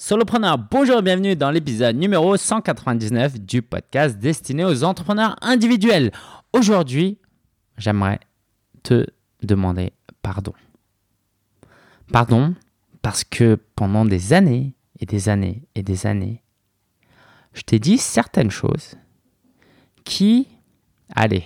[0.00, 6.12] Solopreneur, bonjour et bienvenue dans l'épisode numéro 199 du podcast destiné aux entrepreneurs individuels.
[6.52, 7.18] Aujourd'hui,
[7.76, 8.20] j'aimerais
[8.84, 9.04] te
[9.42, 9.92] demander
[10.22, 10.52] pardon.
[12.12, 12.54] Pardon
[13.02, 16.44] parce que pendant des années et des années et des années,
[17.52, 18.94] je t'ai dit certaines choses
[20.04, 20.46] qui,
[21.16, 21.42] allez,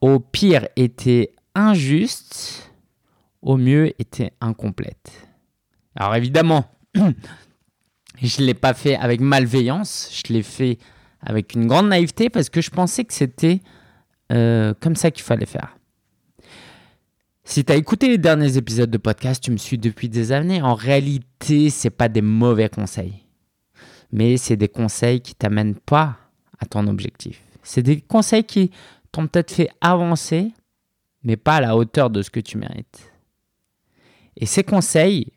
[0.00, 2.72] au pire étaient injustes,
[3.42, 5.28] au mieux étaient incomplètes.
[5.94, 6.64] Alors évidemment,
[8.22, 10.78] je ne l'ai pas fait avec malveillance, je l'ai fait
[11.20, 13.60] avec une grande naïveté parce que je pensais que c'était
[14.32, 15.76] euh, comme ça qu'il fallait faire.
[17.44, 20.62] Si tu as écouté les derniers épisodes de podcast, tu me suis depuis des années.
[20.62, 23.24] En réalité, ce pas des mauvais conseils.
[24.12, 26.16] Mais c'est des conseils qui t'amènent pas
[26.60, 27.42] à ton objectif.
[27.62, 28.70] C'est des conseils qui
[29.10, 30.52] t'ont peut-être fait avancer,
[31.24, 33.10] mais pas à la hauteur de ce que tu mérites.
[34.36, 35.32] Et ces conseils,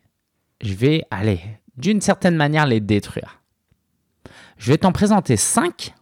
[0.64, 1.40] je vais aller
[1.78, 3.42] d'une certaine manière les détruire.
[4.58, 5.94] Je vais t'en présenter cinq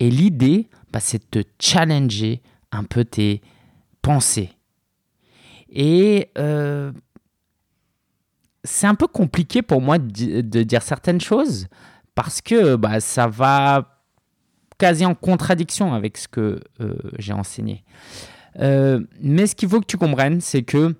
[0.00, 3.42] et l'idée, bah, c'est de te challenger un peu tes
[4.02, 4.50] pensées.
[5.68, 6.92] Et euh,
[8.64, 11.68] c'est un peu compliqué pour moi de, dire certaines choses
[12.14, 14.02] parce que bah, ça va
[14.78, 17.84] quasi en contradiction avec ce que euh, j'ai enseigné.
[18.60, 20.94] Euh, mais ce qu'il faut que tu comprennes, c'est que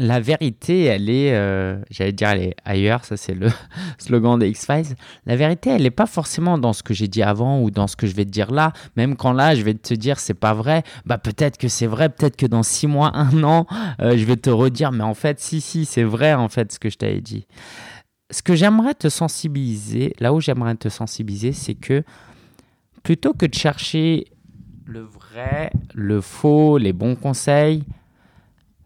[0.00, 3.48] la vérité, elle est, euh, j'allais dire, elle est ailleurs, ça c'est le
[3.98, 4.96] slogan des X-Files.
[5.26, 7.96] La vérité, elle n'est pas forcément dans ce que j'ai dit avant ou dans ce
[7.96, 8.72] que je vais te dire là.
[8.96, 12.08] Même quand là, je vais te dire c'est pas vrai, bah peut-être que c'est vrai,
[12.08, 13.66] peut-être que dans six mois, un an,
[14.00, 16.78] euh, je vais te redire, mais en fait, si, si, c'est vrai en fait ce
[16.78, 17.46] que je t'avais dit.
[18.30, 22.04] Ce que j'aimerais te sensibiliser, là où j'aimerais te sensibiliser, c'est que
[23.02, 24.28] plutôt que de chercher
[24.86, 27.84] le vrai, le faux, les bons conseils,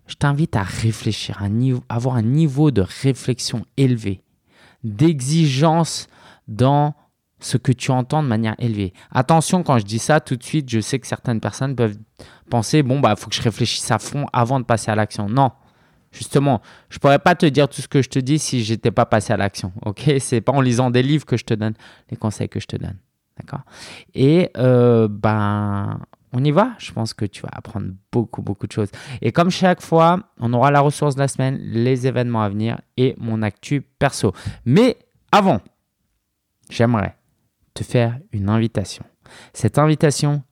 [0.07, 4.23] je t'invite à réfléchir, à avoir un niveau de réflexion élevé,
[4.83, 6.07] d'exigence
[6.49, 6.95] dans
[7.41, 8.93] ce que tu entends de manière élevée.
[9.11, 11.97] Attention, quand je dis ça, tout de suite, je sais que certaines personnes peuvent
[12.51, 15.29] penser, bon, bah, faut que je réfléchisse à fond avant de passer à l'action.
[15.29, 15.51] Non,
[16.11, 18.73] justement, je ne pourrais pas te dire tout ce que je te dis si je
[18.73, 19.73] n'étais pas passé à l'action.
[19.85, 21.75] Ok, c'est pas en lisant des livres que je te donne
[22.11, 22.97] les conseils que je te donne.
[23.39, 23.63] D'accord
[24.15, 26.01] Et euh, ben,
[26.33, 26.75] on y va.
[26.79, 28.91] Je pense que tu vas apprendre beaucoup, beaucoup de choses.
[29.23, 32.81] Et comme chaque fois, on aura la ressource de la semaine, les événements à venir
[32.97, 34.33] et mon actu perso.
[34.65, 34.97] Mais
[35.33, 35.61] avant,
[36.71, 37.17] j'aimerais
[37.73, 39.05] te faire une invitation.
[39.53, 40.43] Cette invitation,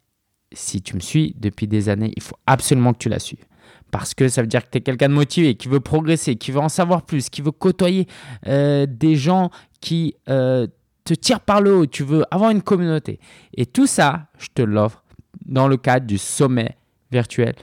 [0.52, 3.44] si tu me suis depuis des années, il faut absolument que tu la suives.
[3.90, 6.50] Parce que ça veut dire que tu es quelqu'un de motivé, qui veut progresser, qui
[6.50, 8.08] veut en savoir plus, qui veut côtoyer
[8.46, 9.50] euh, des gens
[9.80, 10.66] qui euh,
[11.04, 13.18] te tirent par le haut, tu veux avoir une communauté.
[13.54, 15.02] Et tout ça, je te l'offre
[15.44, 16.76] dans le cadre du sommet
[17.10, 17.54] virtuel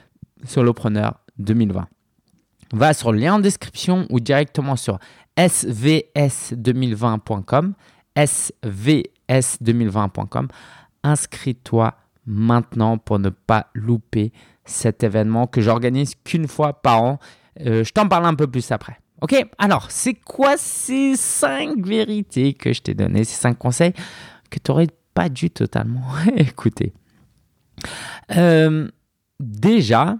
[0.44, 1.88] Solopreneur 2020.
[2.72, 5.00] Va sur le lien en description ou directement sur
[5.36, 7.74] svs2020.com,
[8.16, 10.48] svs2020.com.
[11.02, 11.94] Inscris-toi
[12.26, 14.32] maintenant pour ne pas louper
[14.64, 17.18] cet événement que j'organise qu'une fois par an.
[17.66, 19.00] Euh, je t'en parle un peu plus après.
[19.20, 23.92] Ok, alors c'est quoi ces cinq vérités que je t'ai données, ces cinq conseils
[24.50, 26.02] que tu n'aurais pas dû totalement
[26.36, 26.94] écouter?
[28.36, 28.88] Euh,
[29.38, 30.16] déjà,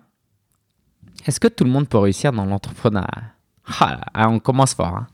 [1.26, 3.34] est-ce que tout le monde peut réussir dans l'entrepreneuriat?
[3.80, 4.96] Ah, On commence fort.
[4.96, 5.06] Hein.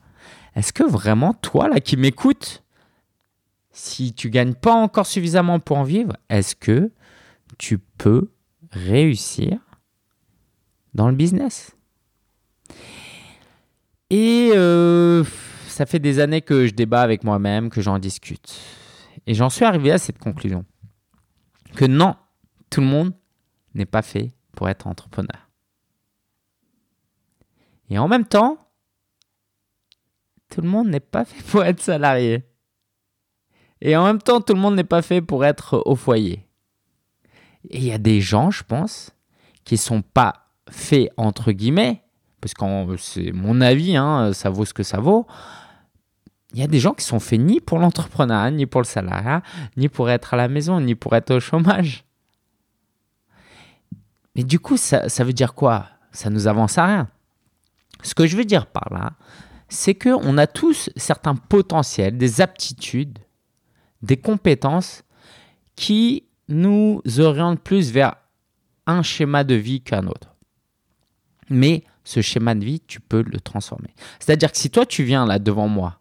[0.54, 2.64] Est-ce que vraiment, toi, là, qui m'écoutes,
[3.70, 6.90] si tu gagnes pas encore suffisamment pour en vivre, est-ce que
[7.58, 8.30] tu peux
[8.72, 9.58] réussir
[10.94, 11.76] dans le business?
[14.10, 15.24] Et euh,
[15.66, 18.58] ça fait des années que je débat avec moi-même, que j'en discute.
[19.26, 20.64] Et j'en suis arrivé à cette conclusion.
[21.74, 22.14] Que non,
[22.70, 23.12] tout le monde
[23.74, 25.50] n'est pas fait pour être entrepreneur.
[27.90, 28.58] Et en même temps,
[30.50, 32.44] tout le monde n'est pas fait pour être salarié.
[33.80, 36.48] Et en même temps, tout le monde n'est pas fait pour être au foyer.
[37.70, 39.12] Et il y a des gens, je pense,
[39.64, 42.02] qui ne sont pas faits entre guillemets,
[42.54, 45.26] parce que c'est mon avis, hein, ça vaut ce que ça vaut.
[46.52, 49.42] Il y a des gens qui sont faits ni pour l'entrepreneuriat, ni pour le salariat,
[49.76, 52.04] ni pour être à la maison, ni pour être au chômage.
[54.34, 55.86] Mais du coup, ça, veut dire quoi?
[56.12, 57.08] Ça nous avance à rien.
[58.02, 59.12] Ce que je veux dire par là,
[59.68, 63.18] c'est qu'on a tous certains potentiels, des aptitudes,
[64.02, 65.02] des compétences
[65.74, 68.14] qui nous orientent plus vers
[68.86, 70.36] un schéma de vie qu'un autre.
[71.50, 73.92] Mais ce schéma de vie, tu peux le transformer.
[74.20, 75.98] C'est-à-dire que si toi, tu viens là devant moi,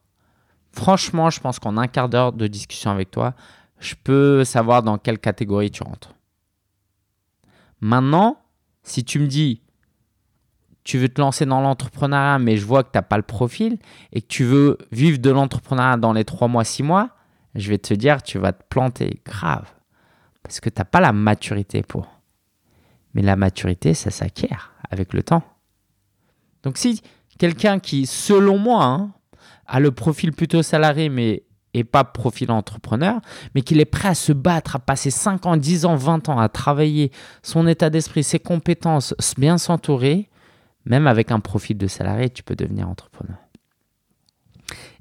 [0.72, 3.34] franchement, je pense qu'en un quart d'heure de discussion avec toi,
[3.80, 6.14] je peux savoir dans quelle catégorie tu rentres.
[7.82, 8.38] Maintenant,
[8.84, 9.64] si tu me dis,
[10.84, 13.80] tu veux te lancer dans l'entrepreneuriat, mais je vois que tu n'as pas le profil
[14.14, 17.10] et que tu veux vivre de l'entrepreneuriat dans les 3 mois, 6 mois,
[17.56, 19.74] je vais te dire, tu vas te planter grave.
[20.44, 22.12] Parce que tu n'as pas la maturité pour.
[23.16, 25.42] Mais la maturité, ça s'acquiert avec le temps.
[26.66, 27.02] Donc si
[27.38, 29.14] quelqu'un qui, selon moi, hein,
[29.68, 31.44] a le profil plutôt salarié, mais
[31.76, 33.20] et pas profil entrepreneur,
[33.54, 36.40] mais qu'il est prêt à se battre, à passer 5 ans, 10 ans, 20 ans
[36.40, 37.12] à travailler
[37.44, 40.30] son état d'esprit, ses compétences, bien s'entourer,
[40.86, 43.38] même avec un profil de salarié, tu peux devenir entrepreneur.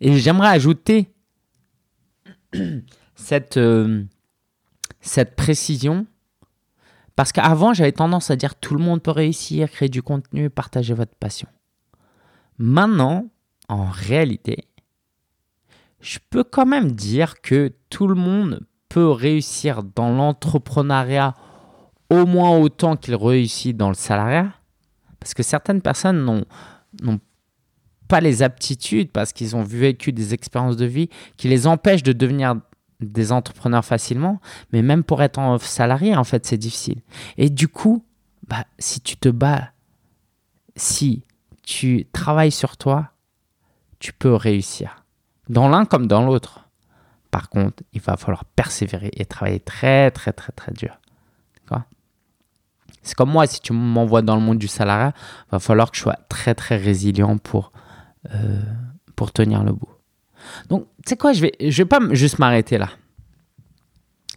[0.01, 1.13] Et j'aimerais ajouter
[3.15, 4.03] cette, euh,
[5.01, 6.07] cette précision,
[7.17, 10.95] parce qu'avant, j'avais tendance à dire tout le monde peut réussir, créer du contenu, partager
[10.95, 11.49] votre passion.
[12.59, 13.27] Maintenant,
[13.69, 14.69] en réalité,
[16.01, 21.35] je peux quand même dire que tout le monde peut réussir dans l'entrepreneuriat
[22.11, 24.53] au moins autant qu'il réussit dans le salariat.
[25.19, 26.23] Parce que certaines personnes
[27.03, 27.21] n'ont
[28.09, 32.13] pas les aptitudes parce qu'ils ont vécu des expériences de vie qui les empêchent de
[32.13, 32.57] devenir
[33.01, 34.41] des entrepreneurs facilement.
[34.73, 37.03] Mais même pour être salarié, en fait, c'est difficile.
[37.37, 38.05] Et du coup,
[38.49, 39.71] bah, si tu te bats,
[40.77, 41.25] si
[41.63, 43.11] tu travailles sur toi,
[43.99, 45.05] tu peux réussir
[45.49, 46.69] dans l'un comme dans l'autre.
[47.31, 50.99] Par contre, il va falloir persévérer et travailler très, très, très, très dur.
[53.05, 55.13] C'est comme moi, si tu m'envoies dans le monde du salariat,
[55.53, 57.71] va falloir que je sois très, très résilient pour,
[58.33, 58.63] euh,
[59.15, 59.94] pour tenir le bout.
[60.69, 62.91] Donc, tu sais quoi, je vais, je vais pas juste m'arrêter là.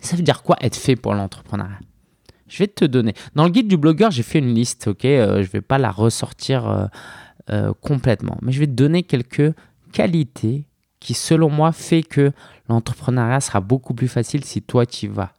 [0.02, 1.80] Ça veut dire quoi être fait pour l'entrepreneuriat?
[2.48, 3.14] Je vais te donner.
[3.36, 5.78] Dans le guide du blogueur, j'ai fait une liste, ok euh, Je ne vais pas
[5.78, 6.90] la ressortir
[7.50, 9.54] euh, complètement, mais je vais te donner quelques
[9.92, 10.66] qualités
[11.00, 12.32] qui, selon moi, fait que
[12.70, 15.32] l'entrepreneuriat sera beaucoup plus facile si toi tu y vas.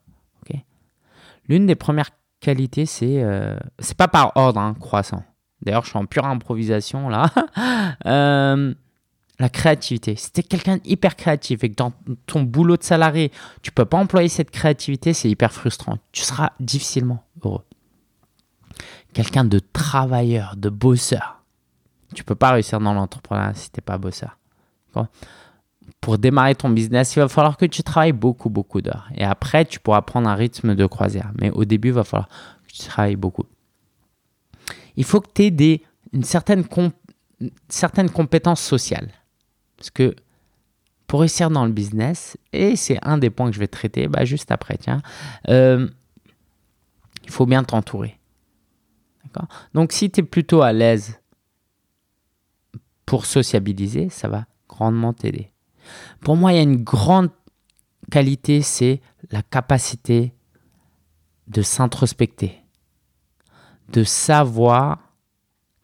[1.48, 2.10] L'une des premières
[2.40, 5.24] qualités, c'est euh, c'est pas par ordre hein, croissant.
[5.62, 7.30] D'ailleurs, je suis en pure improvisation là.
[9.38, 10.16] La créativité.
[10.16, 11.92] Si tu es quelqu'un hyper créatif et que dans
[12.26, 13.30] ton boulot de salarié,
[13.62, 15.98] tu peux pas employer cette créativité, c'est hyper frustrant.
[16.10, 17.64] Tu seras difficilement heureux.
[19.12, 21.42] Quelqu'un de travailleur, de bosseur.
[22.14, 24.38] Tu peux pas réussir dans l'entrepreneuriat si tu n'es pas bosseur
[26.00, 29.08] pour démarrer ton business, il va falloir que tu travailles beaucoup, beaucoup d'heures.
[29.14, 31.32] Et après, tu pourras prendre un rythme de croisière.
[31.40, 32.28] Mais au début, il va falloir
[32.66, 33.44] que tu travailles beaucoup.
[34.96, 35.82] Il faut que tu aies
[36.12, 36.64] une certaine
[38.10, 39.08] compétence sociale.
[39.78, 40.14] Parce que
[41.06, 44.26] pour réussir dans le business, et c'est un des points que je vais traiter bah,
[44.26, 45.00] juste après, tiens,
[45.48, 45.88] euh,
[47.24, 48.18] il faut bien t'entourer.
[49.74, 51.20] Donc si tu es plutôt à l'aise
[53.06, 55.52] pour sociabiliser, ça va grandement t'aider.
[56.20, 57.30] Pour moi, il y a une grande
[58.10, 59.00] qualité, c'est
[59.30, 60.34] la capacité
[61.46, 62.62] de s'introspecter,
[63.90, 64.98] de savoir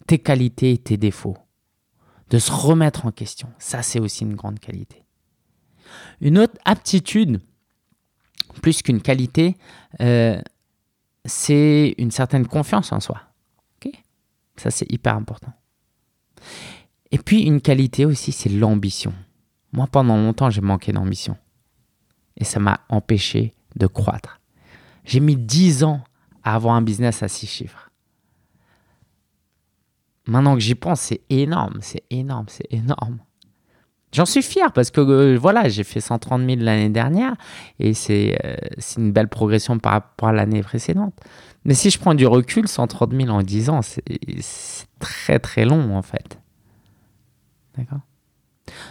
[0.07, 1.39] tes qualités et tes défauts,
[2.31, 3.49] de se remettre en question.
[3.59, 5.05] Ça, c'est aussi une grande qualité.
[6.21, 7.41] Une autre aptitude,
[8.63, 9.57] plus qu'une qualité,
[10.01, 10.41] euh,
[11.25, 13.21] c'est une certaine confiance en soi.
[14.57, 15.53] Ça, c'est hyper important.
[17.11, 19.13] Et puis, une qualité aussi, c'est l'ambition.
[19.73, 21.37] Moi, pendant longtemps, j'ai manqué d'ambition.
[22.37, 24.41] Et ça m'a empêché de croître.
[25.05, 26.03] J'ai mis 10 ans
[26.43, 27.84] à avoir un business à 6 chiffres.
[30.27, 33.19] Maintenant que j'y pense, c'est énorme, c'est énorme, c'est énorme.
[34.15, 37.35] J'en suis fier parce que euh, voilà, j'ai fait 130 000 l'année dernière
[37.81, 41.15] et euh, c'est une belle progression par rapport à l'année précédente.
[41.65, 44.05] Mais si je prends du recul, 130 000 en 10 ans, c'est
[45.01, 46.39] très très long en fait.
[47.77, 48.03] D'accord?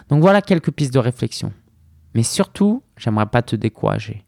[0.10, 1.54] Donc voilà quelques pistes de réflexion.
[2.16, 4.26] Mais surtout, j'aimerais pas te décourager.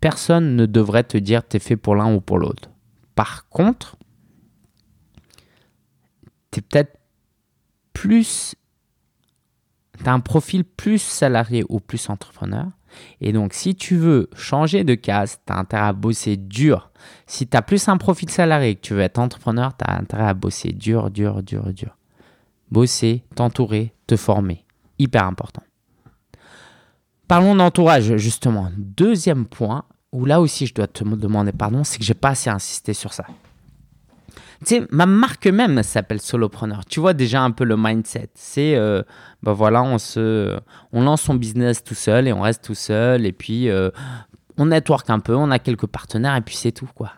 [0.00, 2.70] Personne ne devrait te dire t'es fait pour l'un ou pour l'autre.
[3.14, 3.97] Par contre,
[6.62, 6.98] peut-être
[7.92, 8.54] plus.
[10.02, 12.66] Tu as un profil plus salarié ou plus entrepreneur.
[13.20, 16.90] Et donc, si tu veux changer de case, tu as intérêt à bosser dur.
[17.26, 20.28] Si tu as plus un profil salarié que tu veux être entrepreneur, tu as intérêt
[20.28, 21.98] à bosser dur, dur, dur, dur
[22.70, 24.64] bosser, t'entourer, te former.
[24.98, 25.62] Hyper important.
[27.26, 28.70] Parlons d'entourage, justement.
[28.76, 32.50] Deuxième point, où là aussi je dois te demander pardon, c'est que j'ai pas assez
[32.50, 33.26] insisté sur ça.
[34.64, 36.84] Tu sais, ma marque même s'appelle Solopreneur.
[36.84, 38.30] Tu vois déjà un peu le mindset.
[38.34, 38.76] C'est,
[39.42, 40.58] ben voilà, on, se,
[40.92, 43.24] on lance son business tout seul et on reste tout seul.
[43.24, 43.90] Et puis, euh,
[44.56, 47.12] on network un peu, on a quelques partenaires et puis c'est tout, quoi.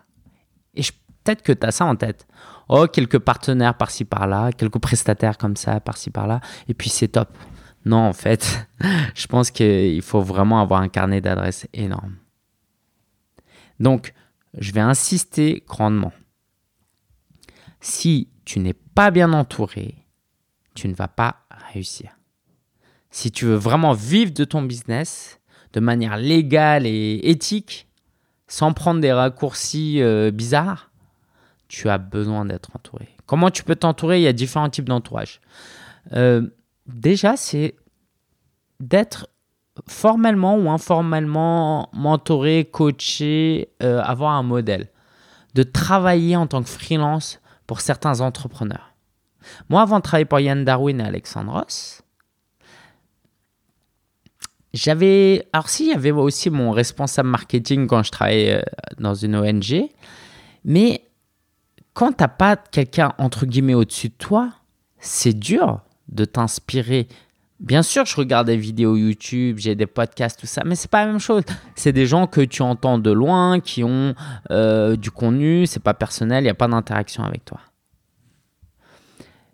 [0.74, 0.82] Et
[1.24, 2.26] peut-être que tu as ça en tête
[2.70, 7.36] oh, quelques partenaires par-ci par-là, quelques prestataires comme ça par-ci par-là, et puis c'est top.
[7.84, 8.68] Non, en fait,
[9.14, 12.16] je pense qu'il faut vraiment avoir un carnet d'adresses énorme.
[13.80, 14.12] Donc,
[14.58, 16.12] je vais insister grandement.
[17.80, 20.06] Si tu n'es pas bien entouré,
[20.74, 22.10] tu ne vas pas réussir.
[23.10, 25.40] Si tu veux vraiment vivre de ton business
[25.72, 27.88] de manière légale et éthique,
[28.48, 30.90] sans prendre des raccourcis euh, bizarres,
[31.68, 33.08] tu as besoin d'être entouré.
[33.26, 34.18] Comment tu peux t'entourer?
[34.18, 35.40] Il y a différents types d'entourage.
[36.12, 36.48] Euh,
[36.86, 37.76] déjà, c'est
[38.80, 39.28] d'être
[39.88, 44.88] formellement ou informellement mentoré, coaché, euh, avoir un modèle.
[45.54, 47.39] De travailler en tant que freelance
[47.70, 48.96] pour certains entrepreneurs.
[49.68, 52.02] Moi, avant de travailler pour Yann Darwin et Alexandros,
[54.74, 55.46] j'avais.
[55.52, 58.62] Alors, si, il y avait aussi mon responsable marketing quand je travaillais euh,
[58.98, 59.88] dans une ONG.
[60.64, 61.04] Mais
[61.94, 64.50] quand tu n'as pas quelqu'un, entre guillemets, au-dessus de toi,
[64.98, 67.06] c'est dur de t'inspirer.
[67.60, 71.04] Bien sûr, je regarde des vidéos YouTube, j'ai des podcasts, tout ça, mais c'est pas
[71.04, 71.42] la même chose.
[71.74, 74.14] C'est des gens que tu entends de loin, qui ont
[74.50, 77.60] euh, du contenu, c'est pas personnel, il n'y a pas d'interaction avec toi.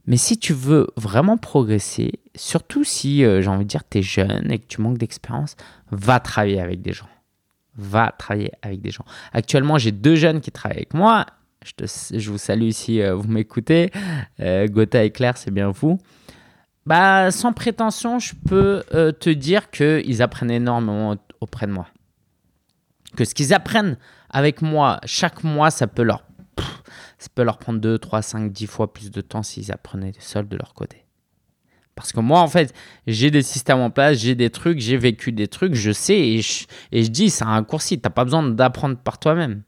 [0.06, 4.02] Mais si tu veux vraiment progresser, surtout si, euh, j'ai envie de dire, tu es
[4.02, 5.56] jeune et que tu manques d'expérience,
[5.90, 7.08] va travailler avec des gens.
[7.76, 9.04] Va travailler avec des gens.
[9.32, 11.26] Actuellement, j'ai deux jeunes qui travaillent avec moi.
[11.64, 13.90] Je, vous salue si euh, vous m'écoutez.
[14.38, 15.98] Gotha et Claire, c'est bien vous.
[16.86, 21.88] Bah, sans prétention, je peux euh, te dire qu'ils apprennent énormément auprès de moi.
[23.16, 23.98] Que ce qu'ils apprennent
[24.30, 26.24] avec moi chaque mois, ça peut leur
[27.18, 30.48] ça peut leur prendre 2, 3, 5, 10 fois plus de temps s'ils apprenaient seuls
[30.48, 31.04] de leur côté.
[31.94, 32.74] Parce que moi, en fait,
[33.06, 36.42] j'ai des systèmes en place, j'ai des trucs, j'ai vécu des trucs, je sais et
[36.42, 39.62] je, dis, c'est un raccourci, tu n'as pas besoin d'apprendre par toi-même.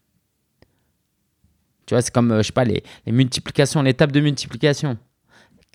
[1.87, 4.99] Tu vois, c'est comme, euh, je sais pas, les, les multiplications, l'étape de multiplication.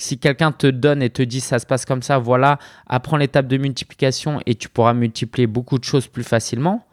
[0.04, 3.48] Si quelqu'un te donne et te dit ça se passe comme ça, voilà, apprends l'étape
[3.48, 6.86] de multiplication et tu pourras multiplier beaucoup de choses plus facilement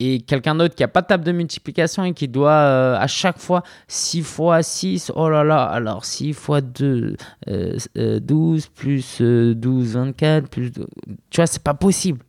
[0.00, 3.08] et quelqu'un d'autre qui n'a pas de table de multiplication et qui doit euh, à
[3.08, 8.60] chaque fois 6 fois 6, oh là là, alors 6 fois 2, 12 euh, euh,
[8.76, 10.70] plus 12, 24, plus...
[10.70, 12.24] Tu vois, c'est pas possible.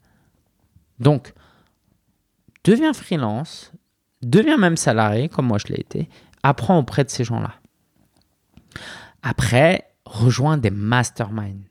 [0.99, 1.33] Donc,
[2.63, 3.71] deviens freelance,
[4.23, 6.09] deviens même salarié, comme moi je l'ai été,
[6.41, 7.53] apprends auprès de ces gens-là.
[9.23, 11.65] Après, rejoins des masterminds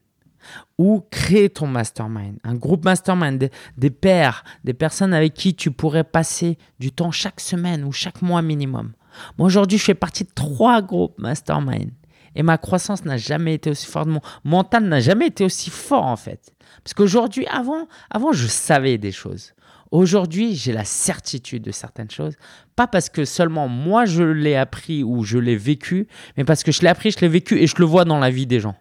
[0.79, 6.05] ou créer ton mastermind, un groupe mastermind, des, pairs, des personnes avec qui tu pourrais
[6.05, 8.93] passer du temps chaque semaine ou chaque mois minimum.
[9.37, 11.91] Moi aujourd'hui, je fais partie de trois groupes mastermind
[12.35, 16.07] et ma croissance n'a jamais été aussi forte, mon mental n'a jamais été aussi fort
[16.07, 16.55] en fait.
[16.85, 19.55] Parce qu'aujourd'hui, avant, avant, je savais des choses.
[19.91, 22.35] Aujourd'hui, j'ai la certitude de certaines choses,
[22.77, 26.73] pas parce que seulement moi je l'ai appris ou je l'ai vécu, mais parce que
[26.73, 28.77] je l'ai appris, je l'ai vécu et je le vois dans la vie des gens.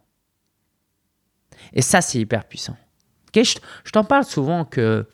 [1.73, 2.77] Et ça, c'est hyper puissant.
[3.35, 5.05] je, t'en parle souvent que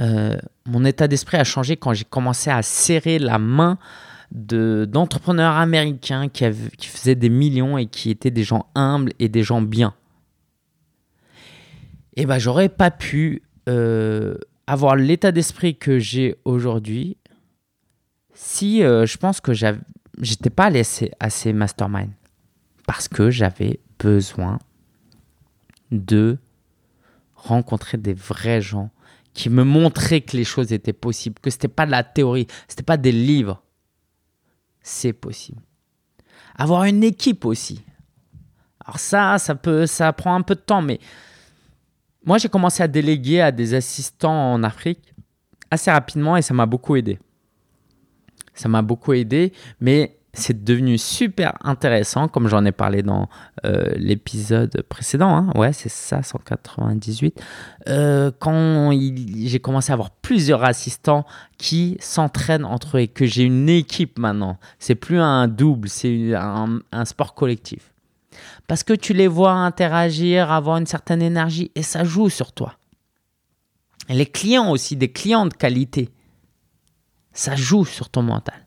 [0.00, 3.78] euh, mon état d'esprit a changé quand j'ai commencé à serrer la main
[4.30, 6.44] d'entrepreneurs américains qui,
[6.80, 9.94] faisaient des millions et qui étaient des gens humbles et des gens bien.
[12.16, 14.36] Et ben, j'aurais pas pu euh,
[14.72, 17.18] avoir l'état d'esprit que j'ai aujourd'hui
[18.32, 22.10] si euh, je pense que j'étais pas allé ces mastermind
[22.86, 24.58] parce que j'avais besoin
[25.90, 26.38] de
[27.34, 28.90] rencontrer des vrais gens
[29.34, 32.46] qui me montraient que les choses étaient possibles, que ce n'était pas de la théorie,
[32.66, 33.62] ce n'était pas des livres.
[34.80, 35.60] C'est possible.
[36.56, 37.84] Avoir une équipe aussi.
[38.86, 40.98] Alors ça, ça peut, ça prend un peu de temps, mais
[42.24, 45.14] moi j'ai commencé à déléguer à des assistants en Afrique
[45.70, 47.18] assez rapidement et ça m'a beaucoup aidé.
[48.54, 53.28] Ça m'a beaucoup aidé, mais c'est devenu super intéressant, comme j'en ai parlé dans
[53.64, 55.28] euh, l'épisode précédent.
[55.28, 55.52] Hein.
[55.54, 57.40] Ouais, c'est ça, 198.
[57.88, 61.26] Euh, quand j'ai commencé à avoir plusieurs assistants
[61.58, 64.58] qui s'entraînent entre eux et que j'ai une équipe maintenant.
[64.78, 67.91] C'est plus un double, c'est un, un sport collectif.
[68.66, 72.76] Parce que tu les vois interagir, avoir une certaine énergie et ça joue sur toi.
[74.08, 76.10] Les clients aussi, des clients de qualité,
[77.32, 78.66] ça joue sur ton mental.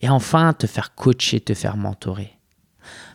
[0.00, 2.38] Et enfin, te faire coacher, te faire mentorer.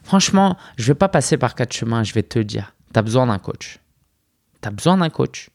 [0.04, 2.74] Franchement, je ne vais pas passer par quatre chemins, je vais te dire.
[2.94, 3.80] Tu as besoin d'un coach.
[4.62, 5.50] Tu as besoin d'un coach.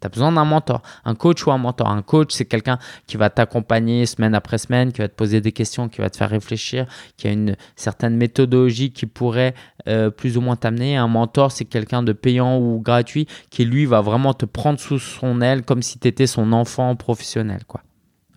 [0.00, 0.82] Tu as besoin d'un mentor.
[1.04, 1.88] Un coach ou un mentor.
[1.88, 5.52] Un coach, c'est quelqu'un qui va t'accompagner semaine après semaine, qui va te poser des
[5.52, 9.54] questions, qui va te faire réfléchir, qui a une certaine méthodologie qui pourrait
[9.88, 10.96] euh, plus ou moins t'amener.
[10.96, 14.98] Un mentor, c'est quelqu'un de payant ou gratuit qui, lui, va vraiment te prendre sous
[14.98, 17.60] son aile comme si tu étais son enfant professionnel.
[17.66, 17.82] Quoi.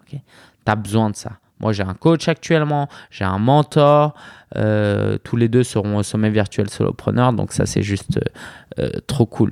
[0.09, 0.19] tu
[0.65, 1.39] as besoin de ça.
[1.59, 4.15] Moi, j'ai un coach actuellement, j'ai un mentor.
[4.57, 7.31] Euh, tous les deux seront au sommet virtuel solopreneur.
[7.31, 8.19] Donc, ça, c'est juste
[8.79, 9.51] euh, trop cool.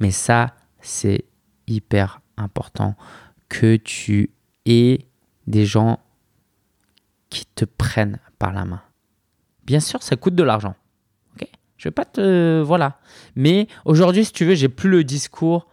[0.00, 0.55] Mais ça,
[0.86, 1.24] c'est
[1.66, 2.94] hyper important
[3.48, 4.30] que tu
[4.66, 5.06] aies
[5.46, 6.00] des gens
[7.30, 8.82] qui te prennent par la main.
[9.64, 10.74] Bien sûr, ça coûte de l'argent.
[11.34, 11.48] Ok?
[11.76, 12.62] Je vais pas te.
[12.62, 12.98] Voilà.
[13.34, 15.66] Mais aujourd'hui, si tu veux, j'ai plus le discours.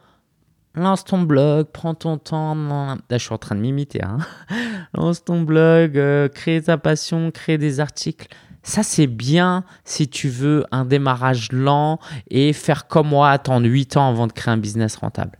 [0.76, 2.56] Lance ton blog, prends ton temps.
[2.56, 4.04] Là, je suis en train de m'imiter.
[4.04, 4.18] Hein.
[4.96, 8.28] Lance ton blog, euh, crée ta passion, crée des articles.
[8.64, 13.98] Ça, c'est bien si tu veux un démarrage lent et faire comme moi, attendre 8
[13.98, 15.38] ans avant de créer un business rentable.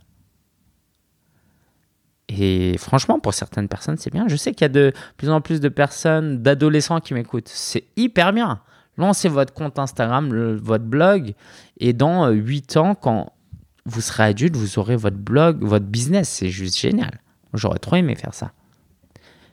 [2.28, 4.28] Et franchement, pour certaines personnes, c'est bien.
[4.28, 7.48] Je sais qu'il y a de plus en plus de personnes, d'adolescents qui m'écoutent.
[7.48, 8.60] C'est hyper bien.
[8.96, 11.34] Lancez votre compte Instagram, votre blog,
[11.78, 13.32] et dans 8 ans, quand
[13.86, 16.28] vous serez adulte, vous aurez votre blog, votre business.
[16.28, 17.20] C'est juste génial.
[17.54, 18.52] J'aurais trop aimé faire ça.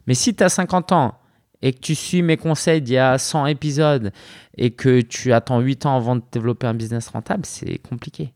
[0.08, 1.16] Mais si tu as 50 ans
[1.62, 4.12] et que tu suis mes conseils d'il y a 100 épisodes
[4.58, 8.34] et que tu attends 8 ans avant de développer un business rentable, c'est compliqué.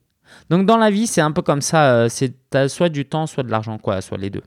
[0.50, 2.36] Donc dans la vie, c'est un peu comme ça, euh, c'est
[2.68, 4.44] soit du temps, soit de l'argent, quoi, soit les deux.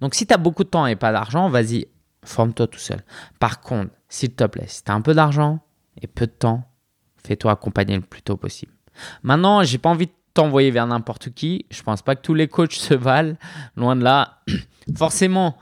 [0.00, 1.86] Donc si tu as beaucoup de temps et pas d'argent, vas-y,
[2.24, 3.02] forme-toi tout seul.
[3.38, 5.60] Par contre, s'il te plaît, si tu as un peu d'argent
[6.00, 6.64] et peu de temps,
[7.24, 8.72] fais-toi accompagner le plus tôt possible.
[9.22, 11.66] Maintenant, j'ai pas envie de t'envoyer vers n'importe qui.
[11.70, 13.36] Je pense pas que tous les coachs se valent.
[13.76, 14.40] Loin de là.
[14.96, 15.56] Forcément,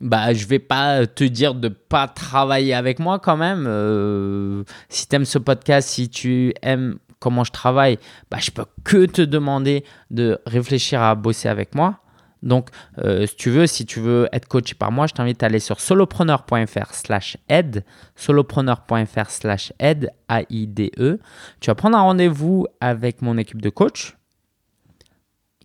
[0.00, 3.64] bah, je vais pas te dire de pas travailler avec moi quand même.
[3.66, 7.98] Euh, si tu aimes ce podcast, si tu aimes comment je travaille,
[8.30, 12.00] bah, je peux que te demander de réfléchir à bosser avec moi.
[12.42, 15.46] Donc, euh, si tu veux, si tu veux être coaché par moi, je t'invite à
[15.46, 17.84] aller sur solopreneur.fr slash aide,
[18.16, 21.18] solopreneur.fr slash aide, A-I-D-E.
[21.60, 24.16] Tu vas prendre un rendez-vous avec mon équipe de coach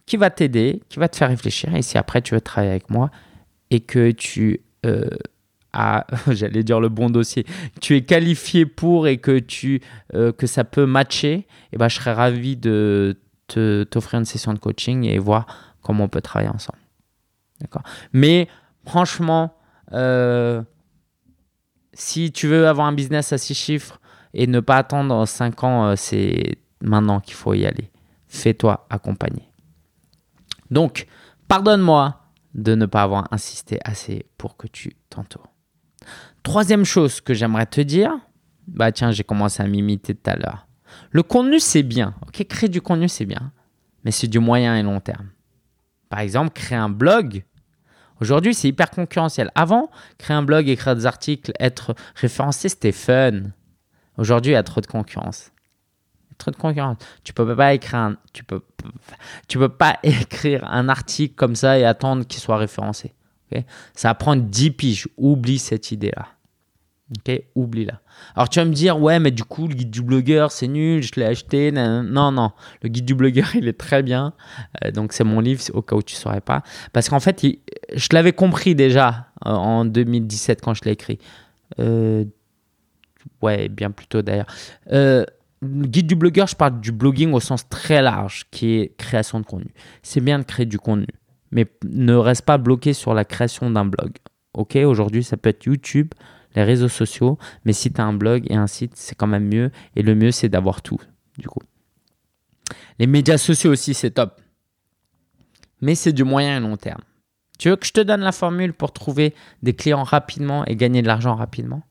[0.06, 1.74] qui va t'aider, qui va te faire réfléchir.
[1.74, 3.10] Et si après tu veux travailler avec moi
[3.75, 5.10] et que tu euh,
[5.74, 7.46] as, j'allais dire le bon dossier,
[7.82, 9.82] tu es qualifié pour et que, tu,
[10.13, 13.17] euh, que ça peut matcher, et eh ben, je serais ravi de
[13.48, 15.46] t'offrir une session de coaching et voir
[15.82, 16.79] comment on peut travailler ensemble.
[17.60, 18.48] D'accord Mais
[18.86, 19.53] franchement,
[19.91, 20.63] euh,
[21.94, 24.00] si tu veux avoir un business à six chiffres
[24.34, 27.92] et ne pas attendre cinq ans, c'est maintenant qu'il faut y aller.
[28.27, 29.48] Fais-toi accompagner.
[30.72, 31.07] Donc,
[31.48, 32.25] pardonne-moi
[32.55, 35.53] de ne pas avoir insisté assez pour que tu t'entoures.
[36.41, 38.11] Troisième chose que j'aimerais te dire,
[38.68, 40.68] bah tiens, j'ai commencé à m'imiter tout à l'heure.
[41.11, 42.15] Le contenu, c'est bien.
[42.27, 43.51] Ok, créer du contenu, c'est bien.
[44.03, 45.29] Mais c'est du moyen et long terme.
[46.09, 47.44] Par exemple, créer un blog.
[48.22, 49.51] Aujourd'hui, c'est hyper concurrentiel.
[49.55, 53.41] Avant, créer un blog, écrire des articles, être référencé, c'était fun.
[54.18, 55.51] Aujourd'hui, il y a trop de concurrence
[56.37, 56.98] trop de concurrence.
[57.24, 58.61] Tu peux pas écrire un, tu peux,
[59.48, 63.13] tu peux pas écrire un article comme ça et attendre qu'il soit référencé.
[63.93, 65.07] ça va prendre 10 piges.
[65.17, 66.27] Oublie cette idée-là.
[67.11, 68.01] Ok, oublie-la.
[68.35, 71.03] Alors tu vas me dire, ouais, mais du coup, le guide du blogueur, c'est nul,
[71.03, 71.71] je l'ai acheté.
[71.71, 74.33] Non, non, le guide du blogueur, il est très bien.
[74.83, 76.63] Euh, donc c'est mon livre, au cas où tu ne saurais pas.
[76.93, 77.45] Parce qu'en fait,
[77.93, 81.19] je l'avais compris déjà euh, en 2017 quand je l'ai écrit.
[81.79, 82.25] Euh,
[83.41, 84.48] ouais, bien plus tôt d'ailleurs.
[85.63, 89.46] Guide du blogueur, je parle du blogging au sens très large, qui est création de
[89.46, 89.74] contenu.
[90.03, 91.07] C'est bien de créer du contenu,
[91.51, 94.18] mais ne reste pas bloqué sur la création d'un blog.
[94.53, 96.13] Ok, aujourd'hui, ça peut être YouTube,
[96.55, 99.48] les réseaux sociaux, mais si tu as un blog et un site, c'est quand même
[99.48, 99.72] mieux.
[99.96, 101.00] Et le mieux, c'est d'avoir tout,
[101.37, 101.61] du coup.
[103.00, 104.39] Les médias sociaux aussi, c'est top.
[105.81, 107.01] Mais c'est du moyen et long terme.
[107.59, 111.01] Tu veux que je te donne la formule pour trouver des clients rapidement et gagner
[111.01, 111.83] de l'argent rapidement?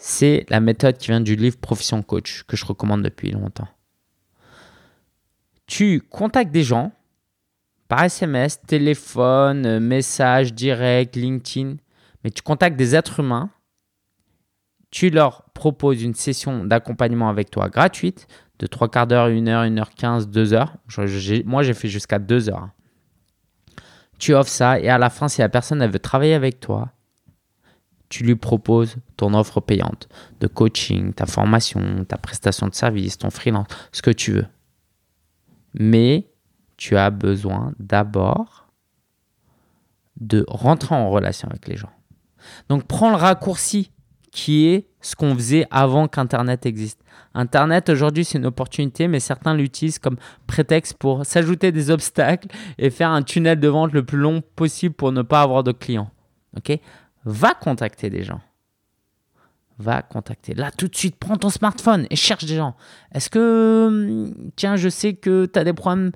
[0.00, 3.68] C'est la méthode qui vient du livre Profession Coach que je recommande depuis longtemps.
[5.66, 6.92] Tu contactes des gens
[7.86, 11.76] par SMS, téléphone, message direct, LinkedIn,
[12.24, 13.50] mais tu contactes des êtres humains.
[14.90, 18.26] Tu leur proposes une session d'accompagnement avec toi gratuite
[18.58, 20.76] de 3 quarts d'heure, 1 heure, 1 heure 15, 2 heures.
[21.44, 22.70] moi, j'ai fait jusqu'à 2 heures.
[24.18, 26.92] Tu offres ça et à la fin, si la personne veut travailler avec toi,
[28.10, 30.08] tu lui proposes ton offre payante
[30.40, 34.46] de coaching, ta formation, ta prestation de service, ton freelance, ce que tu veux.
[35.74, 36.28] Mais
[36.76, 38.66] tu as besoin d'abord
[40.20, 41.92] de rentrer en relation avec les gens.
[42.68, 43.92] Donc prends le raccourci
[44.32, 47.00] qui est ce qu'on faisait avant qu'Internet existe.
[47.34, 50.16] Internet aujourd'hui c'est une opportunité, mais certains l'utilisent comme
[50.48, 54.94] prétexte pour s'ajouter des obstacles et faire un tunnel de vente le plus long possible
[54.94, 56.10] pour ne pas avoir de clients.
[56.56, 56.78] Ok?
[57.24, 58.40] Va contacter des gens.
[59.78, 60.54] Va contacter.
[60.54, 62.76] Là, tout de suite, prends ton smartphone et cherche des gens.
[63.12, 66.12] Est-ce que, hum, tiens, je sais que tu as des problèmes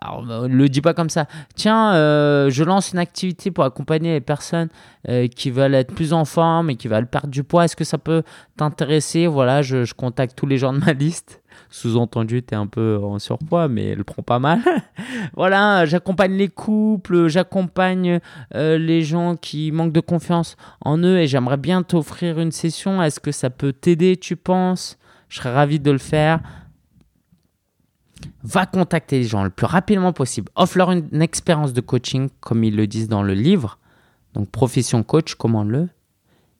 [0.00, 1.26] alors, euh, le dis pas comme ça.
[1.54, 4.68] Tiens, euh, je lance une activité pour accompagner les personnes
[5.08, 7.64] euh, qui veulent être plus en forme et qui veulent perdre du poids.
[7.64, 8.22] Est-ce que ça peut
[8.56, 9.26] t'intéresser?
[9.26, 11.42] Voilà, je, je, contacte tous les gens de ma liste.
[11.70, 14.60] Sous-entendu, tu es un peu en surpoids, mais elle prend pas mal.
[15.36, 18.20] voilà, j'accompagne les couples, j'accompagne
[18.54, 23.02] les gens qui manquent de confiance en eux et j'aimerais bien t'offrir une session.
[23.02, 24.98] Est-ce que ça peut t'aider, tu penses?
[25.28, 26.40] Je serais ravi de le faire
[28.42, 30.50] va contacter les gens le plus rapidement possible.
[30.54, 33.78] Offre-leur une, expérience de coaching, comme ils le disent dans le livre.
[34.34, 35.88] Donc, profession coach, commande-le.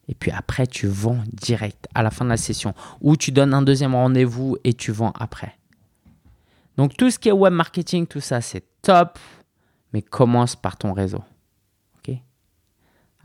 [0.08, 2.74] Et puis après, tu vends direct à la fin de la session.
[3.00, 5.54] Ou tu donnes un deuxième rendez-vous et tu vends après.
[6.76, 9.18] Donc, tout ce qui est web marketing, tout ça, c'est top.
[9.92, 11.22] Mais commence par ton réseau.
[11.98, 12.16] ok?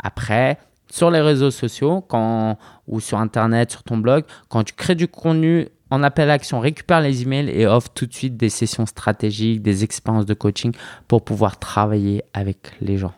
[0.02, 0.58] Après,
[0.90, 5.08] sur les réseaux sociaux quand, ou sur Internet, sur ton blog, quand tu crées du
[5.08, 8.86] contenu en appel à action, récupère les emails et offre tout de suite des sessions
[8.86, 10.74] stratégiques, des expériences de coaching
[11.08, 13.14] pour pouvoir travailler avec les gens.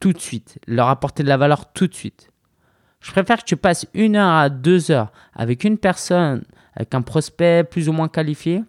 [0.00, 2.30] Tout de suite, leur apporter de la valeur tout de suite.
[3.00, 7.02] Je préfère que tu passes une heure à deux heures avec une personne, avec un
[7.02, 8.62] prospect plus ou moins qualifié,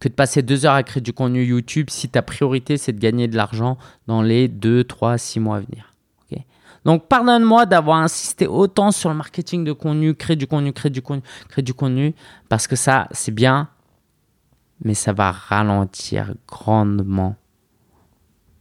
[0.00, 3.00] que de passer deux heures à créer du contenu YouTube si ta priorité c'est de
[3.00, 5.94] gagner de l'argent dans les deux, trois, six mois à venir.
[6.84, 11.00] Donc, pardonne-moi d'avoir insisté autant sur le marketing de contenu, créer du contenu, créer du
[11.00, 12.14] contenu, créer du contenu,
[12.48, 13.68] parce que ça, c'est bien,
[14.82, 17.36] mais ça va ralentir grandement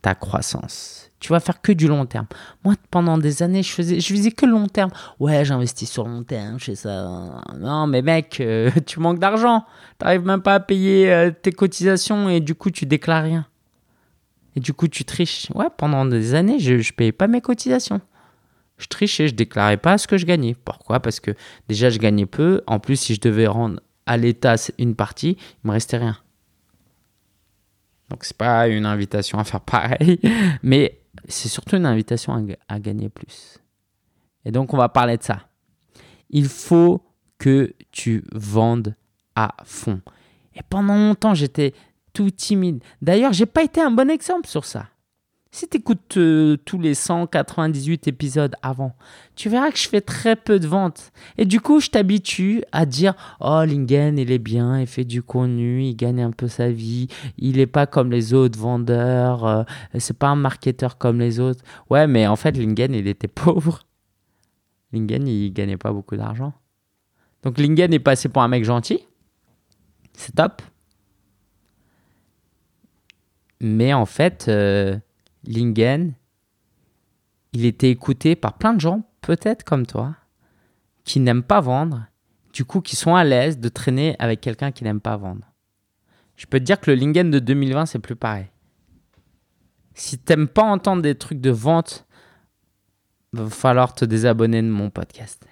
[0.03, 1.09] ta croissance.
[1.19, 2.27] Tu vas faire que du long terme.
[2.65, 4.91] Moi, pendant des années, je faisais, je faisais que le long terme.
[5.19, 7.41] Ouais, j'investis sur long terme, je fais ça.
[7.57, 9.63] Non, mais mec, euh, tu manques d'argent.
[9.99, 13.47] Tu n'arrives même pas à payer euh, tes cotisations et du coup, tu déclares rien.
[14.57, 15.47] Et du coup, tu triches.
[15.55, 18.01] Ouais, pendant des années, je ne payais pas mes cotisations
[18.79, 20.55] je trichais, je déclarais pas ce que je gagnais.
[20.65, 20.99] Pourquoi?
[20.99, 21.31] Parce que
[21.69, 22.61] déjà je gagnais peu.
[22.67, 26.17] En plus, si je devais rendre à l'État une partie, il me restait rien.
[28.13, 30.19] Donc c'est pas une invitation à faire pareil,
[30.63, 33.57] mais c'est surtout une invitation à, gagner plus.
[34.45, 35.47] Et donc on va parler de ça.
[36.29, 37.01] Il faut
[37.39, 38.95] que tu vendes
[39.35, 39.99] à fond.
[40.55, 41.73] Et pendant longtemps, j'étais
[42.13, 42.83] tout timide.
[43.01, 44.89] D'ailleurs, j'ai pas été un bon exemple sur ça.
[45.53, 48.95] Si tu écoutes euh, tous les 198 épisodes avant,
[49.35, 51.11] tu verras que je fais très peu de ventes.
[51.37, 55.21] Et du coup, je t'habitue à dire Oh, Lingen, il est bien, il fait du
[55.21, 59.63] contenu, il gagne un peu sa vie, il n'est pas comme les autres vendeurs, euh,
[59.99, 61.63] c'est pas un marketeur comme les autres.
[61.87, 63.83] Ouais, mais en fait, Lingen, il était pauvre.
[64.91, 66.53] Lingen, il gagnait pas beaucoup d'argent.
[67.43, 69.05] Donc, Lingen est passé pour un mec gentil.
[70.13, 70.63] C'est top.
[73.61, 74.47] Mais en fait.
[74.47, 74.97] Euh,
[75.45, 76.13] Lingen,
[77.53, 80.15] il était écouté par plein de gens, peut-être comme toi,
[81.03, 82.07] qui n'aiment pas vendre,
[82.53, 85.51] du coup qui sont à l'aise de traîner avec quelqu'un qui n'aime pas vendre.
[86.35, 88.47] Je peux te dire que le Lingen de 2020, c'est plus pareil.
[89.93, 92.07] Si t'aimes pas entendre des trucs de vente,
[93.33, 95.45] va falloir te désabonner de mon podcast.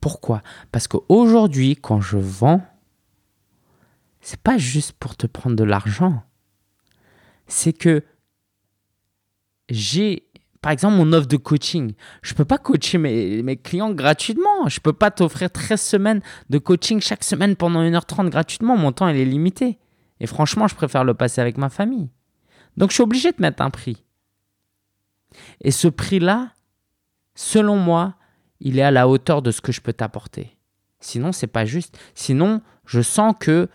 [0.00, 0.42] Pourquoi?
[0.72, 2.62] Parce qu'aujourd'hui, quand je vends,
[4.20, 6.22] c'est pas juste pour te prendre de l'argent.
[7.46, 8.02] C'est que
[9.68, 10.24] j'ai,
[10.60, 11.92] par exemple, mon offre de coaching.
[12.22, 14.68] Je ne peux pas coacher mes, clients gratuitement.
[14.68, 18.76] Je ne peux pas t'offrir 13 semaines de coaching chaque semaine pendant 1h30 gratuitement.
[18.76, 19.78] Mon temps, il est limité.
[20.20, 22.10] Et franchement, je préfère le passer avec ma famille.
[22.76, 24.02] Donc, je suis obligé de mettre un prix.
[25.60, 26.52] Et ce prix-là,
[27.34, 28.14] selon moi,
[28.60, 30.56] il est à la hauteur de ce que je peux t'apporter.
[31.00, 31.98] Sinon, c'est pas juste.
[32.14, 33.68] Sinon, je sens que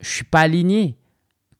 [0.00, 0.98] je suis pas aligné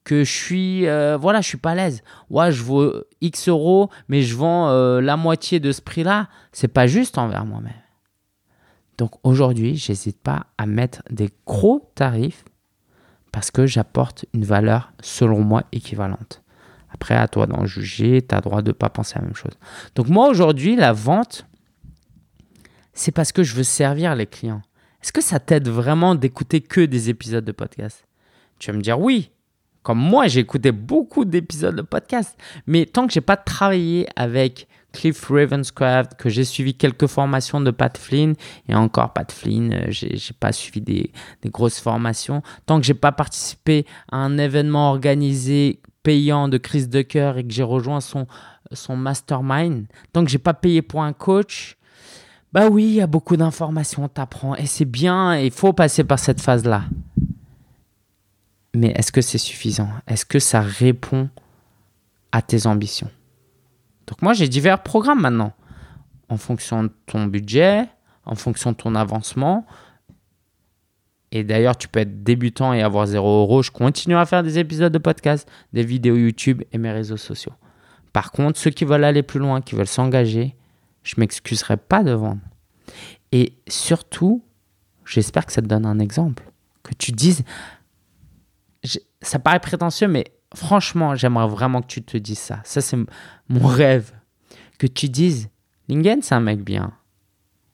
[0.03, 2.03] que je suis euh, voilà je suis pas à l'aise.
[2.29, 6.29] Ouais je vaux x euros mais je vends euh, la moitié de ce prix là
[6.51, 7.73] c'est pas juste envers moi-même.
[8.97, 12.45] Donc aujourd'hui j'hésite pas à mettre des gros tarifs
[13.31, 16.43] parce que j'apporte une valeur selon moi équivalente.
[16.91, 18.21] Après à toi d'en juger.
[18.21, 19.57] Tu as droit de pas penser à la même chose.
[19.95, 21.47] Donc moi aujourd'hui la vente
[22.93, 24.61] c'est parce que je veux servir les clients.
[25.01, 28.05] Est-ce que ça t'aide vraiment d'écouter que des épisodes de podcast?
[28.59, 29.31] Tu vas me dire oui
[29.83, 35.25] comme moi, écouté beaucoup d'épisodes de podcast, mais tant que j'ai pas travaillé avec Cliff
[35.29, 38.35] Ravenscraft, que j'ai suivi quelques formations de Pat Flynn,
[38.69, 41.11] et encore Pat Flynn, euh, j'ai, pas suivi des,
[41.47, 47.33] grosses formations, tant que j'ai pas participé à un événement organisé payant de Chris Ducker
[47.37, 48.27] et que j'ai rejoint son,
[48.95, 51.77] mastermind, tant que j'ai pas payé pour un coach,
[52.53, 56.19] bah oui, il y a beaucoup d'informations, t'apprends, et c'est bien, il faut passer par
[56.19, 56.83] cette phase-là
[58.73, 59.89] mais est-ce que c'est suffisant?
[60.07, 61.29] Est-ce que ça répond
[62.31, 63.11] à tes ambitions?
[64.07, 65.53] Donc moi, j'ai divers programmes maintenant,
[66.29, 67.85] en fonction de ton budget,
[68.25, 69.65] en fonction de ton avancement.
[71.31, 73.63] Et d'ailleurs, tu peux être débutant et avoir 0 euros.
[73.63, 77.53] Je continue à faire des épisodes de podcast, des vidéos YouTube et mes réseaux sociaux.
[78.11, 80.55] Par contre, ceux qui veulent aller plus loin, qui veulent s'engager,
[81.01, 82.41] je m'excuserai pas de vendre.
[83.31, 84.43] Et surtout,
[85.05, 86.43] j'espère que ça te donne un exemple.
[86.83, 87.43] Que tu dises,
[89.21, 92.59] ça paraît prétentieux, mais franchement, j'aimerais vraiment que tu te dises ça.
[92.63, 92.97] Ça, c'est
[93.49, 94.11] mon rêve.
[94.77, 95.49] Que tu dises,
[95.87, 96.93] Lingen, c'est un mec bien.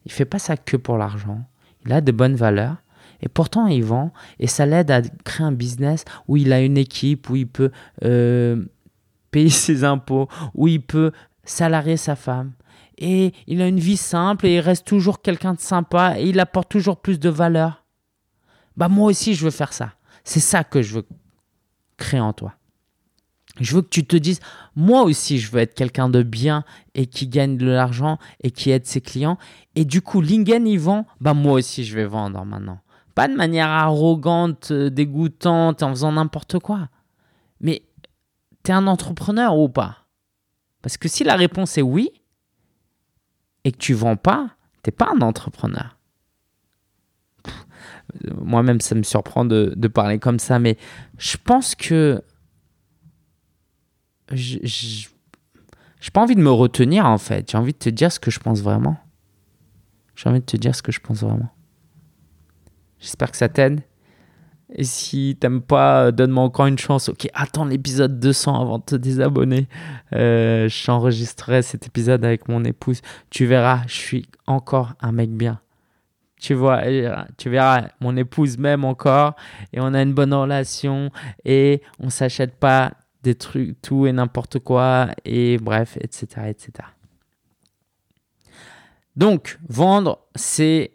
[0.06, 1.44] Il fait pas ça que pour l'argent.
[1.86, 2.78] Il a de bonnes valeurs.
[3.22, 6.78] Et pourtant, il vend et ça l'aide à créer un business où il a une
[6.78, 7.72] équipe, où il peut
[8.06, 8.66] euh,
[9.32, 11.12] payer ses impôts, où il peut
[11.44, 12.54] salarier sa femme.
[12.98, 16.40] Et il a une vie simple et il reste toujours quelqu'un de sympa et il
[16.40, 17.86] apporte toujours plus de valeur.
[18.78, 19.94] Bah moi aussi, je veux faire ça.
[20.30, 21.08] C'est ça que je veux
[21.98, 22.54] créer en toi.
[23.60, 24.42] Je veux que tu te dises,
[24.76, 26.64] moi aussi, je veux être quelqu'un de bien
[26.94, 29.40] et qui gagne de l'argent et qui aide ses clients.
[29.74, 32.80] Et du coup, Lingen, il vend, bah moi aussi, je vais vendre maintenant.
[33.16, 36.90] Pas de manière arrogante, euh, dégoûtante, en faisant n'importe quoi.
[37.60, 37.82] Mais
[38.64, 40.06] tu es un entrepreneur ou pas?
[40.84, 42.12] Parce que si la réponse est oui,
[43.64, 44.52] et que tu vends pas,
[44.84, 45.98] t'es pas un entrepreneur.
[48.42, 50.78] Moi-même, ça me surprend de, de, parler comme ça, mais
[51.18, 52.22] je pense que
[54.32, 57.50] je n'ai pas envie de me retenir en fait.
[57.52, 58.98] J'ai envie de te dire ce que je pense vraiment.
[60.16, 61.50] J'ai envie de te dire ce que je pense vraiment.
[63.00, 63.82] J'espère que ça t'aide.
[64.76, 67.10] Et si t'aimes pas, donne-moi encore une chance.
[67.10, 69.68] Ok, attends l'épisode 200 avant de te désabonner.
[70.14, 73.02] Euh, J'enregistrerai cet épisode avec mon épouse.
[73.32, 75.60] Tu verras, je suis encore un mec bien.
[76.40, 76.82] Tu vois,
[77.38, 79.36] tu verras, mon épouse m'aime encore
[79.74, 81.12] et on a une bonne relation
[81.44, 86.72] et on s'achète pas des trucs, tout et n'importe quoi et bref, etc., etc.
[89.16, 90.94] Donc, vendre, c'est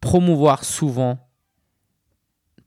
[0.00, 1.18] promouvoir souvent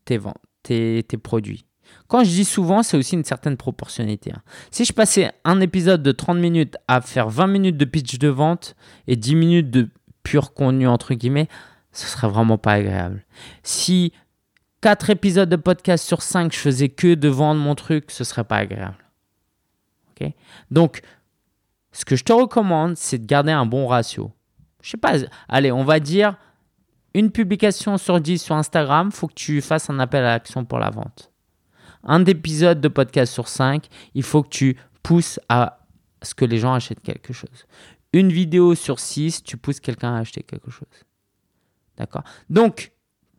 [0.06, 1.66] tes, ventes, tes, produits.
[2.08, 4.32] Quand je dis souvent, c'est aussi une certaine proportionnalité.
[4.32, 4.42] Hein.
[4.70, 8.28] Si je passais un épisode de 30 minutes à faire 20 minutes de pitch de
[8.28, 9.88] vente et 10 minutes de
[10.22, 11.48] pur contenu, entre guillemets,
[11.92, 13.24] ce serait vraiment pas agréable.
[13.62, 14.12] Si
[14.80, 18.44] 4 épisodes de podcast sur 5, je faisais que de vendre mon truc, ce serait
[18.44, 19.04] pas agréable.
[20.10, 20.32] ok?
[20.70, 21.02] Donc,
[21.92, 24.32] ce que je te recommande, c'est de garder un bon ratio.
[24.82, 25.14] Je sais pas,
[25.48, 26.36] allez, on va dire
[27.14, 30.78] une publication sur 10 sur Instagram, faut que tu fasses un appel à l'action pour
[30.78, 31.30] la vente.
[32.04, 35.80] Un épisode de podcast sur 5, il faut que tu pousses à
[36.22, 37.66] ce que les gens achètent quelque chose.
[38.12, 40.88] Une vidéo sur 6, tu pousses quelqu'un à acheter quelque chose.
[41.96, 42.92] D'accord Donc,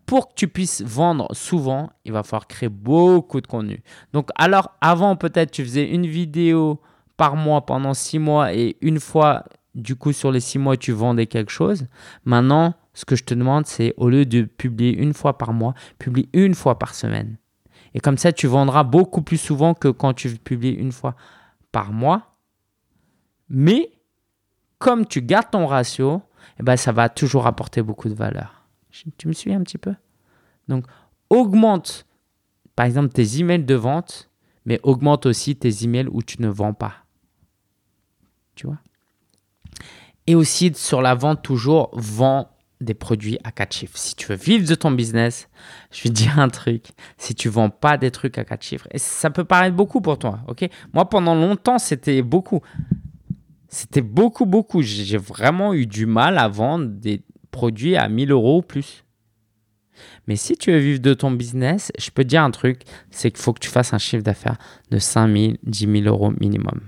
[0.05, 3.81] pour que tu puisses vendre souvent, il va falloir créer beaucoup de contenu.
[4.13, 6.81] Donc, alors, avant, peut-être, tu faisais une vidéo
[7.17, 10.91] par mois pendant 6 mois et une fois, du coup, sur les 6 mois, tu
[10.91, 11.87] vendais quelque chose.
[12.25, 15.73] Maintenant, ce que je te demande, c'est au lieu de publier une fois par mois,
[15.99, 17.37] publie une fois par semaine.
[17.93, 21.15] Et comme ça, tu vendras beaucoup plus souvent que quand tu publies une fois
[21.71, 22.35] par mois.
[23.49, 23.91] Mais
[24.83, 26.21] comme tu gardes ton ratio,
[26.59, 28.65] eh ben, ça va toujours apporter beaucoup de valeur.
[29.17, 29.95] Tu me suis un petit peu?
[30.67, 30.85] Donc,
[31.29, 32.05] augmente,
[32.75, 34.29] par exemple, tes emails de vente,
[34.65, 36.95] mais augmente aussi tes emails où tu ne vends pas.
[38.55, 38.79] Tu vois?
[40.27, 42.49] Et aussi, sur la vente, toujours, vends
[42.81, 43.97] des produits à 4 chiffres.
[43.97, 45.47] Si tu veux vivre de ton business,
[45.91, 46.89] je vais te dire un truc.
[47.17, 50.19] Si tu vends pas des trucs à 4 chiffres, et ça peut paraître beaucoup pour
[50.19, 50.69] toi, ok?
[50.93, 52.61] Moi, pendant longtemps, c'était beaucoup.
[53.73, 54.83] C'était beaucoup, beaucoup.
[54.83, 59.03] J'ai vraiment eu du mal à vendre des produits à 1000 euros ou plus.
[60.27, 63.31] Mais si tu veux vivre de ton business, je peux te dire un truc, c'est
[63.31, 64.59] qu'il faut que tu fasses un chiffre d'affaires
[64.91, 66.81] de 5000, 10 000 euros minimum.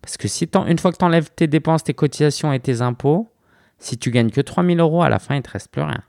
[0.00, 3.28] Parce que si une fois que tu enlèves tes dépenses, tes cotisations et tes impôts,
[3.80, 6.04] si tu gagnes que 3000 euros, à la fin, il ne te reste plus rien.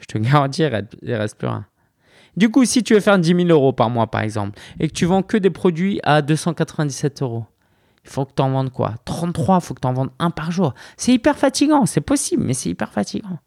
[0.00, 1.66] Je te garantis, il ne reste plus rien.
[2.36, 4.92] Du coup, si tu veux faire 10 000 euros par mois, par exemple, et que
[4.92, 7.46] tu vends que des produits à 297 euros,
[8.04, 8.94] il faut que tu en vendes quoi?
[9.04, 10.74] 33, il faut que tu en vendes un par jour.
[10.96, 13.38] C'est hyper fatigant, c'est possible, mais c'est hyper fatigant.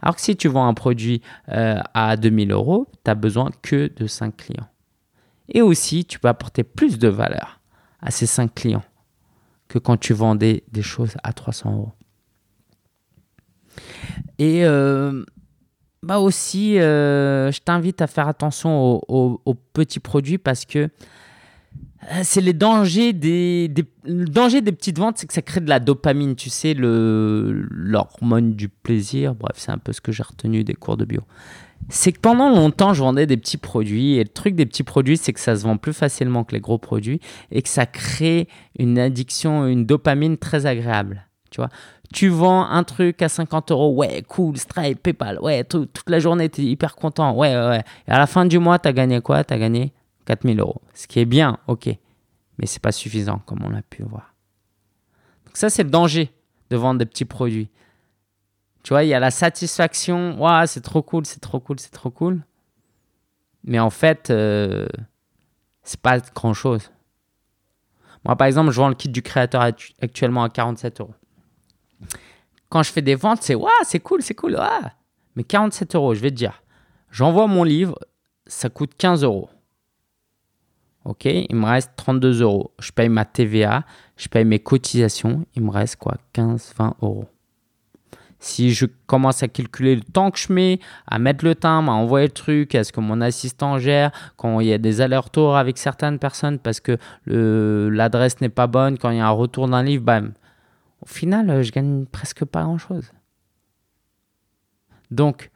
[0.00, 3.92] Alors que si tu vends un produit euh, à 2000 euros, tu n'as besoin que
[3.94, 4.68] de 5 clients.
[5.48, 7.60] Et aussi, tu peux apporter plus de valeur
[8.00, 8.84] à ces 5 clients
[9.68, 11.92] que quand tu vendais des choses à 300 euros.
[14.38, 15.24] Et euh,
[16.04, 22.40] bah aussi, euh, je t'invite à faire attention aux, petits produits parce que euh, c'est
[22.40, 23.72] les dangers des,
[24.04, 28.54] le danger des petites ventes, c'est que ça crée de la dopamine, tu sais, l'hormone
[28.54, 29.36] du plaisir.
[29.36, 31.22] Bref, c'est un peu ce que j'ai retenu des cours de bio.
[31.88, 35.16] C'est que pendant longtemps, je vendais des petits produits et le truc des petits produits,
[35.16, 37.20] c'est que ça se vend plus facilement que les gros produits
[37.52, 41.68] et que ça crée une addiction, une dopamine très agréable Tu vois,
[42.14, 46.48] tu vends un truc à 50 euros, ouais, cool, Stripe, PayPal, ouais, toute la journée,
[46.48, 47.84] tu es hyper content, ouais, ouais.
[48.08, 49.44] Et à la fin du mois, tu as gagné quoi?
[49.44, 49.92] Tu as gagné
[50.24, 50.80] 4000 euros.
[50.94, 51.88] Ce qui est bien, ok.
[52.58, 54.34] Mais c'est pas suffisant, comme on l'a pu voir.
[55.44, 56.32] Donc ça, c'est le danger
[56.70, 57.68] de vendre des petits produits.
[58.82, 61.92] Tu vois, il y a la satisfaction, ouais, c'est trop cool, c'est trop cool, c'est
[61.92, 62.42] trop cool.
[63.64, 64.86] Mais en fait, euh,
[65.82, 66.90] c'est pas grand chose.
[68.24, 69.60] Moi, par exemple, je vends le kit du créateur
[70.00, 71.14] actuellement à 47 euros.
[72.68, 74.58] Quand je fais des ventes, c'est waouh, c'est cool, c'est cool.
[75.36, 76.62] Mais 47 euros, je vais te dire,
[77.10, 77.98] j'envoie mon livre,
[78.46, 79.48] ça coûte 15 euros.
[81.04, 82.72] Ok, il me reste 32 euros.
[82.78, 83.84] Je paye ma TVA,
[84.16, 87.26] je paye mes cotisations, il me reste quoi 15, 20 euros.
[88.38, 91.94] Si je commence à calculer le temps que je mets, à mettre le timbre, à
[91.94, 95.78] envoyer le truc, est-ce que mon assistant gère, quand il y a des allers-retours avec
[95.78, 99.82] certaines personnes parce que l'adresse n'est pas bonne, quand il y a un retour d'un
[99.82, 100.32] livre, bam.
[101.02, 103.12] Au final, euh, je gagne presque pas grand-chose.
[105.10, 105.50] Donc,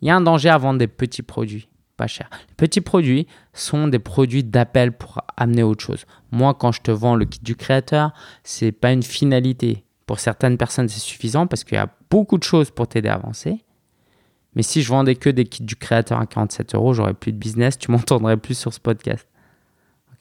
[0.00, 2.28] il y a un danger à vendre des petits produits pas chers.
[2.48, 6.06] Les petits produits sont des produits d'appel pour amener autre chose.
[6.30, 8.12] Moi, quand je te vends le kit du créateur,
[8.44, 9.84] c'est pas une finalité.
[10.06, 13.14] Pour certaines personnes, c'est suffisant parce qu'il y a beaucoup de choses pour t'aider à
[13.14, 13.64] avancer.
[14.54, 17.38] Mais si je vendais que des kits du créateur à 47 euros, j'aurais plus de
[17.38, 19.26] business, tu m'entendrais plus sur ce podcast.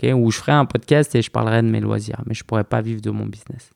[0.03, 2.81] Ou je ferais un podcast et je parlerais de mes loisirs, mais je pourrais pas
[2.81, 3.71] vivre de mon business.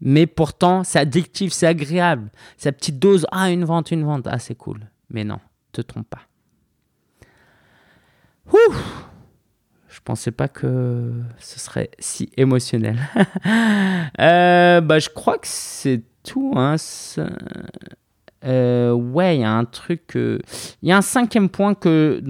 [0.00, 2.30] Mais pourtant, c'est addictif, c'est agréable.
[2.56, 4.80] Sa petite dose, ah, une vente, une vente, ah, c'est cool.
[5.10, 5.40] Mais non,
[5.72, 6.22] te trompe pas.
[8.52, 8.74] Ouh
[9.88, 12.98] je pensais pas que ce serait si émotionnel.
[14.20, 16.52] Euh, bah, je crois que c'est tout.
[16.56, 16.76] Hein.
[18.44, 20.12] Euh, ouais, il y a un truc.
[20.14, 22.22] Il y a un cinquième point que,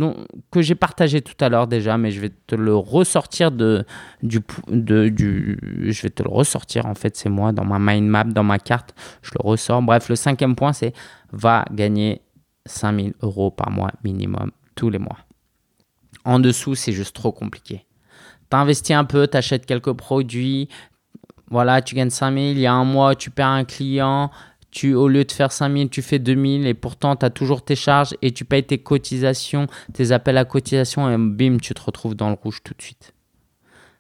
[0.50, 3.84] que j'ai partagé tout à l'heure déjà, mais je vais te le ressortir de,
[4.22, 4.40] du.
[4.68, 8.58] Je vais te le ressortir en fait, c'est moi dans ma mind map, dans ma
[8.58, 8.94] carte.
[9.22, 9.82] Je le ressors.
[9.82, 10.94] Bref, le cinquième point, c'est
[11.32, 12.22] va gagner
[12.66, 15.18] 5000 euros par mois minimum tous les mois.
[16.24, 17.84] En dessous, c'est juste trop compliqué.
[18.50, 20.68] Tu investis un peu, tu achètes quelques produits,
[21.50, 24.30] voilà, tu gagnes 5000, il y a un mois, tu perds un client,
[24.70, 27.76] tu, au lieu de faire 5000, tu fais 2000 et pourtant tu as toujours tes
[27.76, 32.14] charges et tu payes tes cotisations, tes appels à cotisation et bim, tu te retrouves
[32.14, 33.14] dans le rouge tout de suite.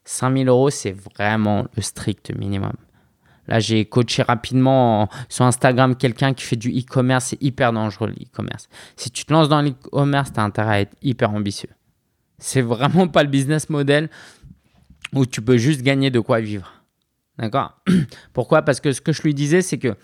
[0.04, 2.72] 5000 euros, c'est vraiment le strict minimum.
[3.46, 7.26] Là, j'ai coaché rapidement sur Instagram quelqu'un qui fait du e-commerce.
[7.26, 8.68] C'est hyper dangereux l'e-commerce.
[8.96, 11.70] Si tu te lances dans l'e-commerce, tu as intérêt à être hyper ambitieux.
[12.38, 14.10] C'est vraiment pas le business model
[15.14, 16.72] où tu peux juste gagner de quoi vivre.
[17.38, 17.80] D'accord?
[18.34, 18.62] Pourquoi?
[18.62, 19.96] Parce que ce que je lui disais, c'est que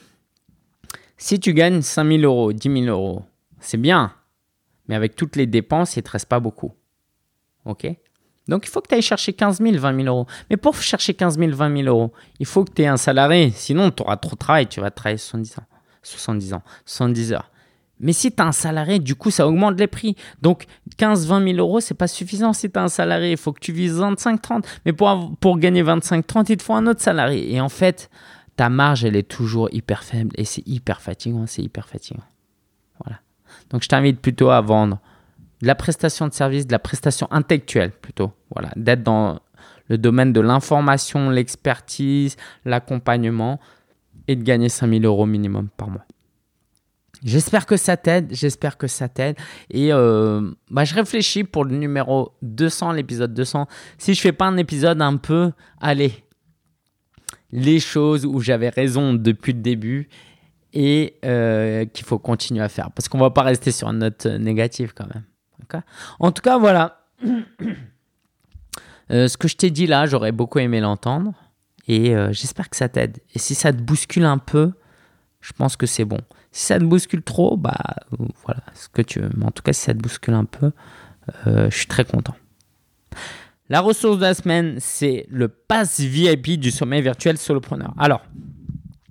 [1.17, 3.25] si tu gagnes 5 000 euros, 10 000 euros,
[3.61, 4.13] c'est bien.
[4.89, 6.73] Mais avec toutes les dépenses, il ne te reste pas beaucoup.
[7.65, 7.87] OK?
[8.47, 10.27] Donc, il faut que tu ailles chercher 15 000, 20 000 euros.
[10.51, 13.51] Mais pour chercher 15 000, 20 000 euros, il faut que tu aies un salarié.
[13.51, 14.67] Sinon, tu auras trop de travail.
[14.67, 15.65] Tu vas travailler 70 ans.
[16.03, 17.51] 70 ans, 70 heures.
[18.01, 20.17] Mais si tu as un salarié, du coup, ça augmente les prix.
[20.43, 20.67] Donc,
[20.99, 23.31] 15-20 000 euros, c'est pas suffisant si tu as un salarié.
[23.31, 24.65] Il faut que tu vises 25-30.
[24.85, 27.55] Mais pour, pour gagner 25-30, il te faut un autre salarié.
[27.55, 28.11] Et en fait,
[28.57, 30.31] ta marge, elle est toujours hyper faible.
[30.37, 31.47] Et c'est hyper fatigant.
[31.47, 32.23] C'est hyper fatigant.
[33.05, 33.21] Voilà.
[33.71, 35.01] Donc, je t'invite plutôt à vendre
[35.61, 38.33] de la prestation de service, de la prestation intellectuelle plutôt.
[38.51, 38.71] Voilà.
[38.77, 39.41] D'être dans
[39.89, 43.61] le domaine de l'information, l'expertise, l'accompagnement
[44.29, 46.05] et de gagner 5 000 euros minimum par mois.
[47.23, 49.37] J'espère que ça t'aide, j'espère que ça t'aide.
[49.71, 53.67] Et euh, bah, je réfléchis pour le numéro 200, l'épisode 200.
[53.97, 56.24] Si je fais pas un épisode un peu, allez,
[57.55, 60.09] les choses où j'avais raison depuis le début
[60.73, 62.91] et euh, qu'il faut continuer à faire.
[62.91, 65.23] Parce qu'on va pas rester sur une note négative quand même.
[66.21, 67.07] En tout cas, voilà.
[69.11, 71.35] Euh, ce que je t'ai dit là, j'aurais beaucoup aimé l'entendre.
[71.89, 73.19] Et j'espère que ça t'aide.
[73.35, 74.73] Et si ça te bouscule un peu,
[75.43, 76.21] je pense que c'est bon.
[76.53, 77.77] Si ça te bouscule trop, bah
[78.45, 79.29] voilà, ce que tu veux.
[79.37, 80.73] Mais en tout cas, si ça te bouscule un peu,
[81.47, 82.35] euh, je suis très content.
[83.71, 87.95] La ressource de la semaine, c'est le pass VIP du sommet virtuel solopreneur.
[87.99, 88.21] Alors,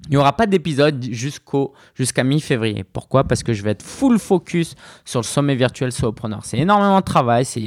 [0.06, 2.84] il n'y aura pas d'épisode jusqu'à mi-février.
[2.84, 3.24] Pourquoi?
[3.24, 6.46] Parce que je vais être full focus sur le sommet virtuel solopreneur.
[6.46, 7.62] C'est énormément de travail, c'est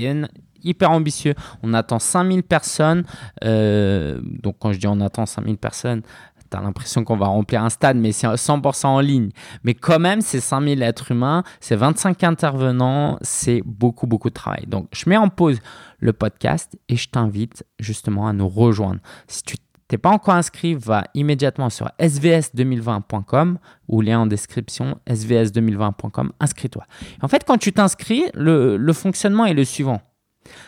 [0.63, 1.35] hyper ambitieux.
[1.63, 3.05] On attend 5000 personnes.
[3.43, 6.03] Euh, donc quand je dis on attend 5000 personnes,
[6.51, 9.31] tu as l'impression qu'on va remplir un stade, mais c'est 100% en ligne.
[9.65, 14.67] Mais quand même, c'est 5000 êtres humains, c'est 25 intervenants, c'est beaucoup, beaucoup de travail.
[14.67, 15.61] Donc, je mets en pause
[15.99, 19.01] le podcast et je t'invite justement à nous rejoindre.
[19.27, 19.57] Si tu
[19.89, 26.85] t'es pas encore inscrit, va immédiatement sur svs2020.com ou lien en description, svs2020.com, inscris-toi.
[27.23, 30.01] En fait, quand tu t'inscris, le, fonctionnement est le suivant.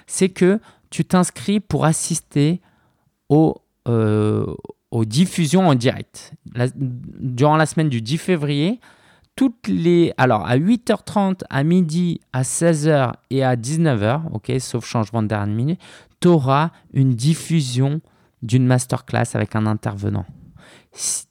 [0.06, 0.60] C'est que
[0.90, 2.60] tu t'inscris pour assister
[3.28, 3.56] au,
[3.88, 4.54] euh,
[4.90, 6.32] aux diffusions en direct.
[6.84, 8.80] durant la semaine du 10 février,
[9.36, 10.12] toutes les.
[10.16, 15.54] Alors, à 8h30, à midi, à 16h et à 19h, ok, sauf changement de dernière
[15.54, 15.80] minute,
[16.20, 18.00] tu auras une diffusion
[18.42, 20.26] d'une masterclass avec un intervenant.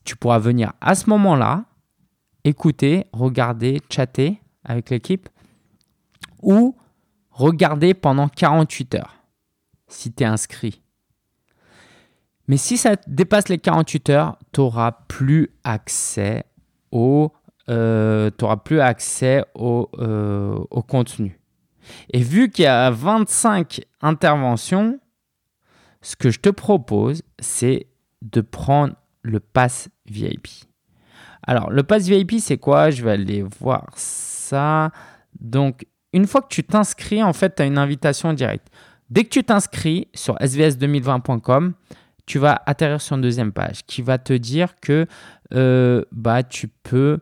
[0.06, 1.66] Tu pourras venir à ce moment-là,
[2.44, 5.28] écouter, regarder, chatter avec l'équipe
[6.42, 6.78] ou
[7.32, 9.18] regarder pendant 48 heures
[9.88, 10.82] si tu es inscrit.
[12.48, 16.46] Mais si ça dépasse les 48 heures, tu n'auras plus accès
[16.92, 17.32] au
[17.70, 18.32] euh,
[18.64, 21.40] plus accès au, euh, au contenu.
[22.14, 25.00] Et vu qu'il y a 25 interventions,
[26.02, 27.88] ce que je te propose, c'est
[28.22, 30.48] de prendre le pass VIP.
[31.44, 32.90] Alors, le pass VIP, c'est quoi?
[32.90, 34.92] Je vais aller voir ça.
[35.40, 38.68] Donc, une fois que tu t'inscris, en fait, tu as une invitation directe.
[39.10, 41.74] Dès que tu t'inscris sur svs2020.com,
[42.28, 45.08] tu vas atterrir sur une deuxième page qui va te dire que
[45.54, 47.20] euh, bah, tu peux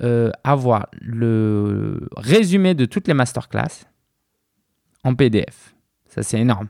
[0.00, 3.84] euh, avoir le résumé de toutes les masterclass
[5.04, 5.74] en PDF.
[6.06, 6.68] Ça, c'est énorme.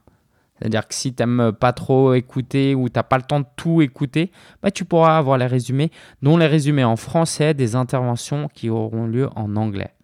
[0.59, 3.47] C'est-à-dire que si tu n'aimes pas trop écouter ou tu n'as pas le temps de
[3.55, 8.49] tout écouter, bah, tu pourras avoir les résumés, dont les résumés en français des interventions
[8.49, 9.95] qui auront lieu en anglais.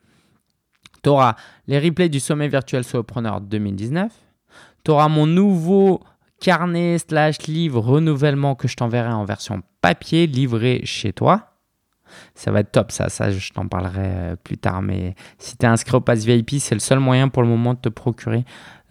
[1.02, 1.34] Tu auras
[1.66, 4.12] les replays du sommet virtuel solopreneur 2019.
[4.84, 6.00] Tu auras mon nouveau
[6.44, 11.54] carnet slash livre renouvellement que je t'enverrai en version papier livré chez toi
[12.34, 12.92] ça va être top.
[12.92, 14.82] Ça, ça je t'en parlerai euh, plus tard.
[14.82, 17.74] Mais si tu es inscrit au Pass VIP, c'est le seul moyen pour le moment
[17.74, 18.44] de te procurer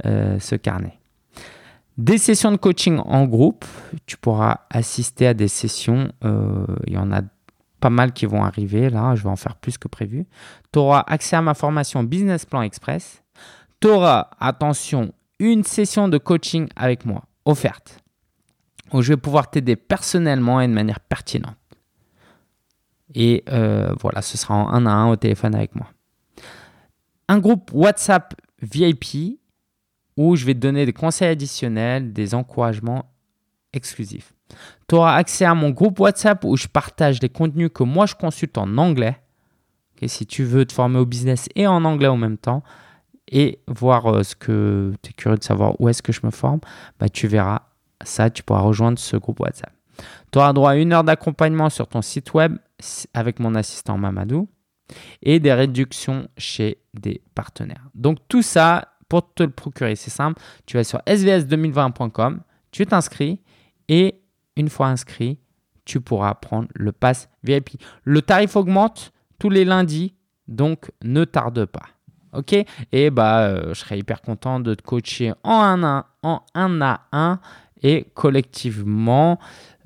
[0.05, 0.97] euh, ce carnet.
[1.97, 3.63] Des sessions de coaching en groupe.
[4.07, 6.11] Tu pourras assister à des sessions.
[6.25, 7.21] Euh, il y en a
[7.79, 8.89] pas mal qui vont arriver.
[8.89, 10.25] Là, je vais en faire plus que prévu.
[10.73, 13.23] Tu auras accès à ma formation Business Plan Express.
[13.79, 17.99] Tu auras, attention, une session de coaching avec moi offerte
[18.91, 21.57] où je vais pouvoir t'aider personnellement et de manière pertinente.
[23.15, 25.87] Et euh, voilà, ce sera en un à un au téléphone avec moi.
[27.27, 29.39] Un groupe WhatsApp VIP
[30.15, 33.11] où je vais te donner des conseils additionnels, des encouragements
[33.73, 34.33] exclusifs.
[34.87, 38.15] Tu auras accès à mon groupe WhatsApp où je partage les contenus que moi je
[38.15, 39.17] consulte en anglais.
[40.05, 42.61] si tu veux te former au business et en anglais en même temps
[43.31, 46.31] et voir euh, ce que tu es curieux de savoir où est-ce que je me
[46.31, 46.59] forme,
[46.99, 47.61] bah, tu verras
[48.03, 49.73] ça, tu pourras rejoindre ce groupe WhatsApp.
[50.31, 52.57] Tu auras droit à une heure d'accompagnement sur ton site web
[53.13, 54.49] avec mon assistant Mamadou
[55.21, 57.89] et des réductions chez des partenaires.
[57.95, 60.41] Donc tout ça, pour te le procurer, c'est simple.
[60.65, 63.41] Tu vas sur svs2020.com, tu t'inscris
[63.87, 64.19] et
[64.55, 65.39] une fois inscrit,
[65.85, 67.81] tu pourras prendre le pass VIP.
[68.03, 70.15] Le tarif augmente tous les lundis,
[70.47, 71.85] donc ne tarde pas.
[72.33, 72.55] Ok.
[72.91, 77.39] Et bah, euh, je serais hyper content de te coacher en un à un
[77.83, 79.39] et collectivement,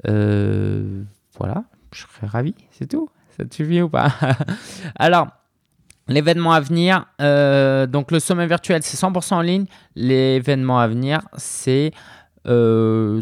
[0.08, 1.04] euh,
[1.38, 3.10] voilà, je serais ravi, c'est tout.
[3.36, 4.12] Ça te suffit ou pas?
[4.96, 5.28] Alors,
[6.08, 9.66] l'événement à venir, euh, donc le sommet virtuel, c'est 100% en ligne.
[9.96, 11.92] L'événement à venir, c'est
[12.48, 13.22] euh,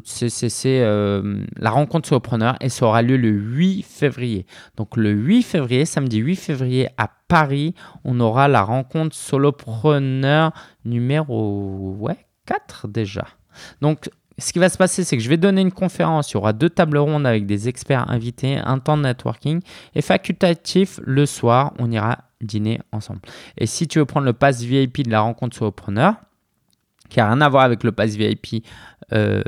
[0.66, 4.46] euh, la rencontre solopreneur et ça aura lieu le 8 février.
[4.78, 7.74] Donc le 8 février, samedi 8 février à Paris,
[8.04, 10.52] on aura la rencontre solopreneur
[10.86, 13.26] numéro ouais, 4 déjà.
[13.82, 16.32] Donc ce qui va se passer, c'est que je vais donner une conférence.
[16.32, 19.62] Il y aura deux tables rondes avec des experts invités, un temps de networking
[19.96, 23.22] et facultatif le soir, on ira dîner ensemble.
[23.58, 26.16] Et si tu veux prendre le pass VIP de la rencontre solopreneur,
[27.16, 28.66] qui n'a rien à voir avec le pass VIP
[29.14, 29.42] euh,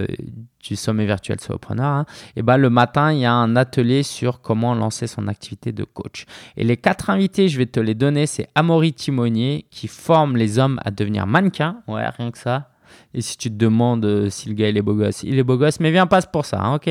[0.64, 2.06] du sommet virtuel solopreneur, et hein,
[2.38, 5.84] eh ben le matin, il y a un atelier sur comment lancer son activité de
[5.84, 6.26] coach.
[6.56, 10.60] Et les quatre invités, je vais te les donner, c'est Amaury Timonier qui forme les
[10.60, 11.82] hommes à devenir mannequins.
[11.88, 12.70] Ouais, rien que ça
[13.14, 15.44] et si tu te demandes euh, si le gars il est beau gosse, il est
[15.44, 16.90] beau gosse, mais viens pas pour ça, hein, ok?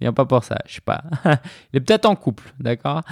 [0.00, 1.02] Viens pas pour ça, je sais pas.
[1.72, 3.02] il est peut-être en couple, d'accord?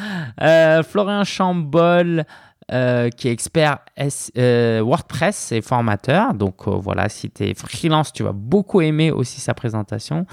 [0.40, 2.24] Euh, Florian Chambol,
[2.72, 6.34] euh, qui est expert WordPress et formateur.
[6.34, 10.26] Donc voilà, si tu es freelance, tu vas beaucoup aimer aussi sa présentation.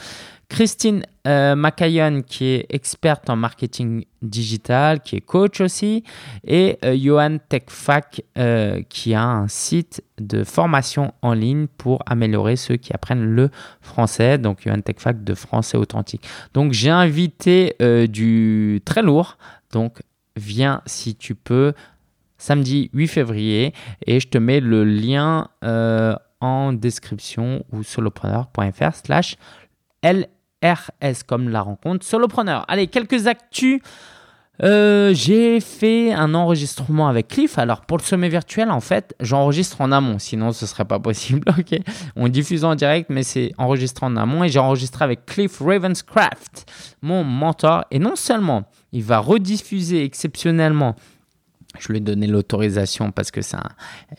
[0.50, 1.72] Christine euh,
[2.26, 6.04] qui est experte en marketing digital, qui est coach aussi,
[6.46, 12.56] et euh, Johan Techfac, euh, qui a un site de formation en ligne pour améliorer
[12.56, 13.50] ceux qui apprennent le
[13.82, 14.38] français.
[14.38, 16.26] Donc, Johan Techfac de français authentique.
[16.54, 19.38] Donc, j'ai invité euh, du très lourd.
[19.74, 20.02] Donc,
[20.38, 21.74] viens si tu peux
[22.38, 23.74] samedi 8 février
[24.06, 25.50] et je te mets le lien
[26.40, 29.38] en description ou solopreneur.fr slash
[30.02, 30.28] L
[30.64, 32.66] RS comme la rencontre solopreneur.
[32.68, 33.82] Allez, quelques actus
[34.64, 37.60] Euh, j'ai fait un enregistrement avec Cliff.
[37.60, 41.44] Alors pour le sommet virtuel, en fait, j'enregistre en amont, sinon ce serait pas possible.
[41.60, 41.80] Ok,
[42.16, 46.66] on diffuse en direct, mais c'est enregistré en amont et j'ai enregistré avec Cliff Ravenscraft,
[47.02, 47.86] mon mentor.
[47.92, 50.96] Et non seulement il va rediffuser exceptionnellement
[51.80, 53.64] je lui ai donné l'autorisation parce que ça,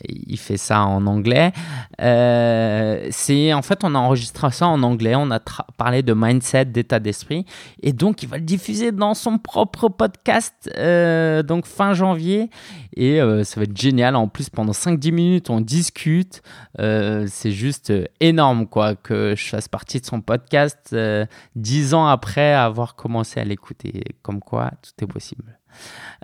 [0.09, 1.52] il fait ça en anglais.
[2.00, 5.14] Euh, c'est en fait, on a enregistré ça en anglais.
[5.16, 5.40] On a
[5.76, 7.44] parlé de mindset, d'état d'esprit,
[7.82, 12.50] et donc il va le diffuser dans son propre podcast, euh, donc fin janvier.
[12.96, 14.16] Et euh, ça va être génial.
[14.16, 16.42] En plus, pendant 5-10 minutes, on discute.
[16.78, 20.94] c'est juste énorme, quoi, que je fasse partie de son podcast
[21.56, 24.02] 10 ans après avoir commencé à l'écouter.
[24.22, 25.57] Comme quoi, tout est possible.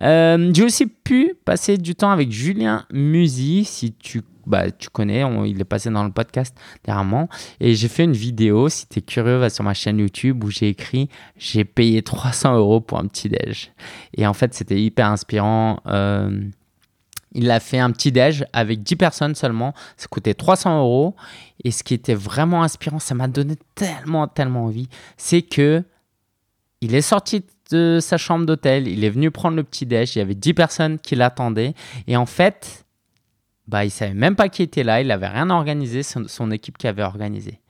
[0.03, 5.25] Euh, j'ai aussi pu passer du temps avec Julien Musi, si tu, bah, tu connais,
[5.47, 7.29] il est passé dans le podcast dernièrement.
[7.61, 10.51] Et j'ai fait une vidéo, si tu es curieux, va sur ma chaîne YouTube où
[10.51, 13.73] j'ai écrit J'ai payé 300 euros pour un petit déj.
[14.17, 15.81] Et en fait, c'était hyper inspirant.
[15.87, 16.41] Euh,
[17.33, 19.75] il a fait un petit déj avec 10 personnes seulement.
[19.97, 21.17] Ça coûtait 300 euros.
[21.65, 25.83] Et ce qui était vraiment inspirant, ça m'a donné tellement, tellement envie, c'est que
[26.81, 30.19] il est sorti de sa chambre d'hôtel, il est venu prendre le petit déj, il
[30.19, 31.75] y avait 10 personnes qui l'attendaient.
[32.07, 32.85] Et en fait,
[33.67, 36.79] bah il savait même pas qui était là, il n'avait rien organisé, son, son équipe
[36.79, 37.61] qui avait organisé.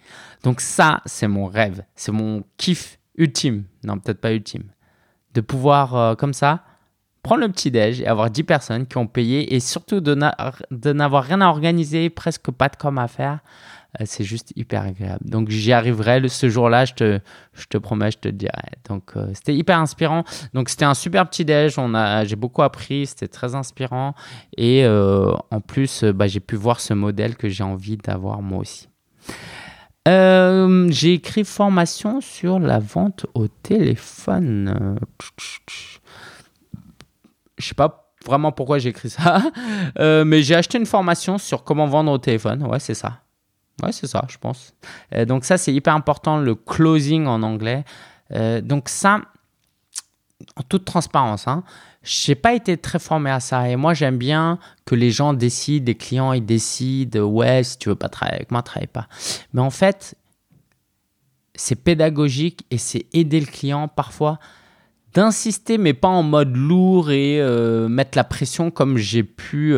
[0.42, 4.64] Donc ça, c'est mon rêve, c'est mon kiff ultime, non peut-être pas ultime,
[5.34, 6.64] de pouvoir euh, comme ça
[7.24, 10.14] prendre le petit déj et avoir 10 personnes qui ont payé et surtout de
[10.92, 13.40] n'avoir rien à organiser, presque pas de com à faire.
[14.00, 15.24] Euh, c'est juste hyper agréable.
[15.28, 17.20] Donc j'y arriverai ce jour-là, je te,
[17.52, 18.52] je te promets, je te dirai.
[18.88, 20.24] Donc euh, c'était hyper inspirant.
[20.52, 24.14] Donc c'était un super petit déj, on a, j'ai beaucoup appris, c'était très inspirant.
[24.56, 28.60] Et euh, en plus, bah, j'ai pu voir ce modèle que j'ai envie d'avoir moi
[28.60, 28.88] aussi.
[30.06, 34.98] j'ai écrit formation sur la vente au téléphone.
[37.58, 39.42] Je sais pas vraiment pourquoi j'ai écrit ça,
[39.98, 42.64] mais j'ai acheté une formation sur comment vendre au téléphone.
[42.64, 43.23] Ouais, c'est ça.
[43.82, 44.74] Ouais, c'est ça, je pense.
[45.14, 47.84] Euh, donc ça, c'est hyper important, le closing en anglais.
[48.32, 49.20] Euh, donc ça,
[50.56, 51.64] en toute transparence, hein,
[52.02, 53.68] je n'ai pas été très formé à ça.
[53.68, 57.88] Et moi, j'aime bien que les gens décident, les clients, ils décident, ouais, si tu
[57.88, 59.08] veux pas travailler avec moi, travaille pas.
[59.52, 60.14] Mais en fait,
[61.56, 64.38] c'est pédagogique et c'est aider le client parfois
[65.14, 69.74] d'insister, mais pas en mode lourd et euh, mettre la pression comme j'ai pu,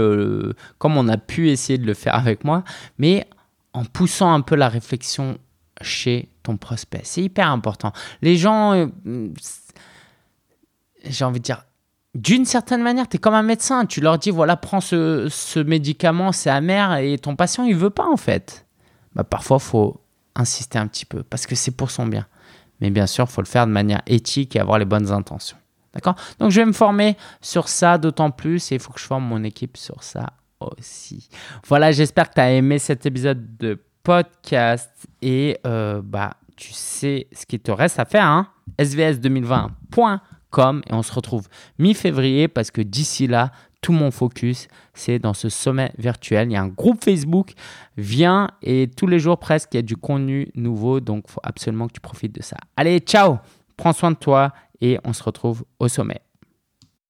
[0.79, 2.65] comme on a pu essayer de le faire avec moi,
[2.99, 3.27] mais
[3.77, 5.37] en poussant un peu la réflexion
[5.83, 7.03] chez ton prospect.
[7.05, 7.93] C'est hyper important.
[8.23, 9.29] Les gens, euh,
[11.05, 11.63] j'ai envie de dire,
[12.15, 13.85] d'une certaine manière, tu es comme un médecin.
[13.85, 18.07] Tu leur dis, voilà, prends ce, médicament, c'est amer, et ton patient, il veut pas
[18.07, 18.65] en fait.
[19.15, 20.01] Bah, parfois, faut
[20.35, 22.27] insister un petit peu, parce que c'est pour son bien.
[22.81, 25.59] Mais bien sûr, faut le faire de manière éthique et avoir les bonnes intentions.
[25.93, 26.15] D'accord?
[26.39, 29.25] Donc, je vais me former sur ça d'autant plus, et il faut que je forme
[29.25, 31.29] mon équipe sur ça aussi.
[31.67, 34.91] Voilà, j'espère que tu as aimé cet épisode de podcast
[35.21, 38.49] et euh, bah, tu sais ce qu'il te reste à faire, hein
[38.79, 41.49] svs2020.com et on se retrouve
[41.79, 46.49] mi-février parce que d'ici là, tout mon focus, c'est dans ce sommet virtuel.
[46.49, 47.53] Il y a un groupe Facebook,
[47.97, 51.89] viens et tous les jours presque, il y a du contenu nouveau, donc faut absolument
[51.89, 52.57] que tu profites de ça.
[52.77, 53.39] Allez, ciao,
[53.77, 56.26] prends soin de toi et on se retrouve au sommet.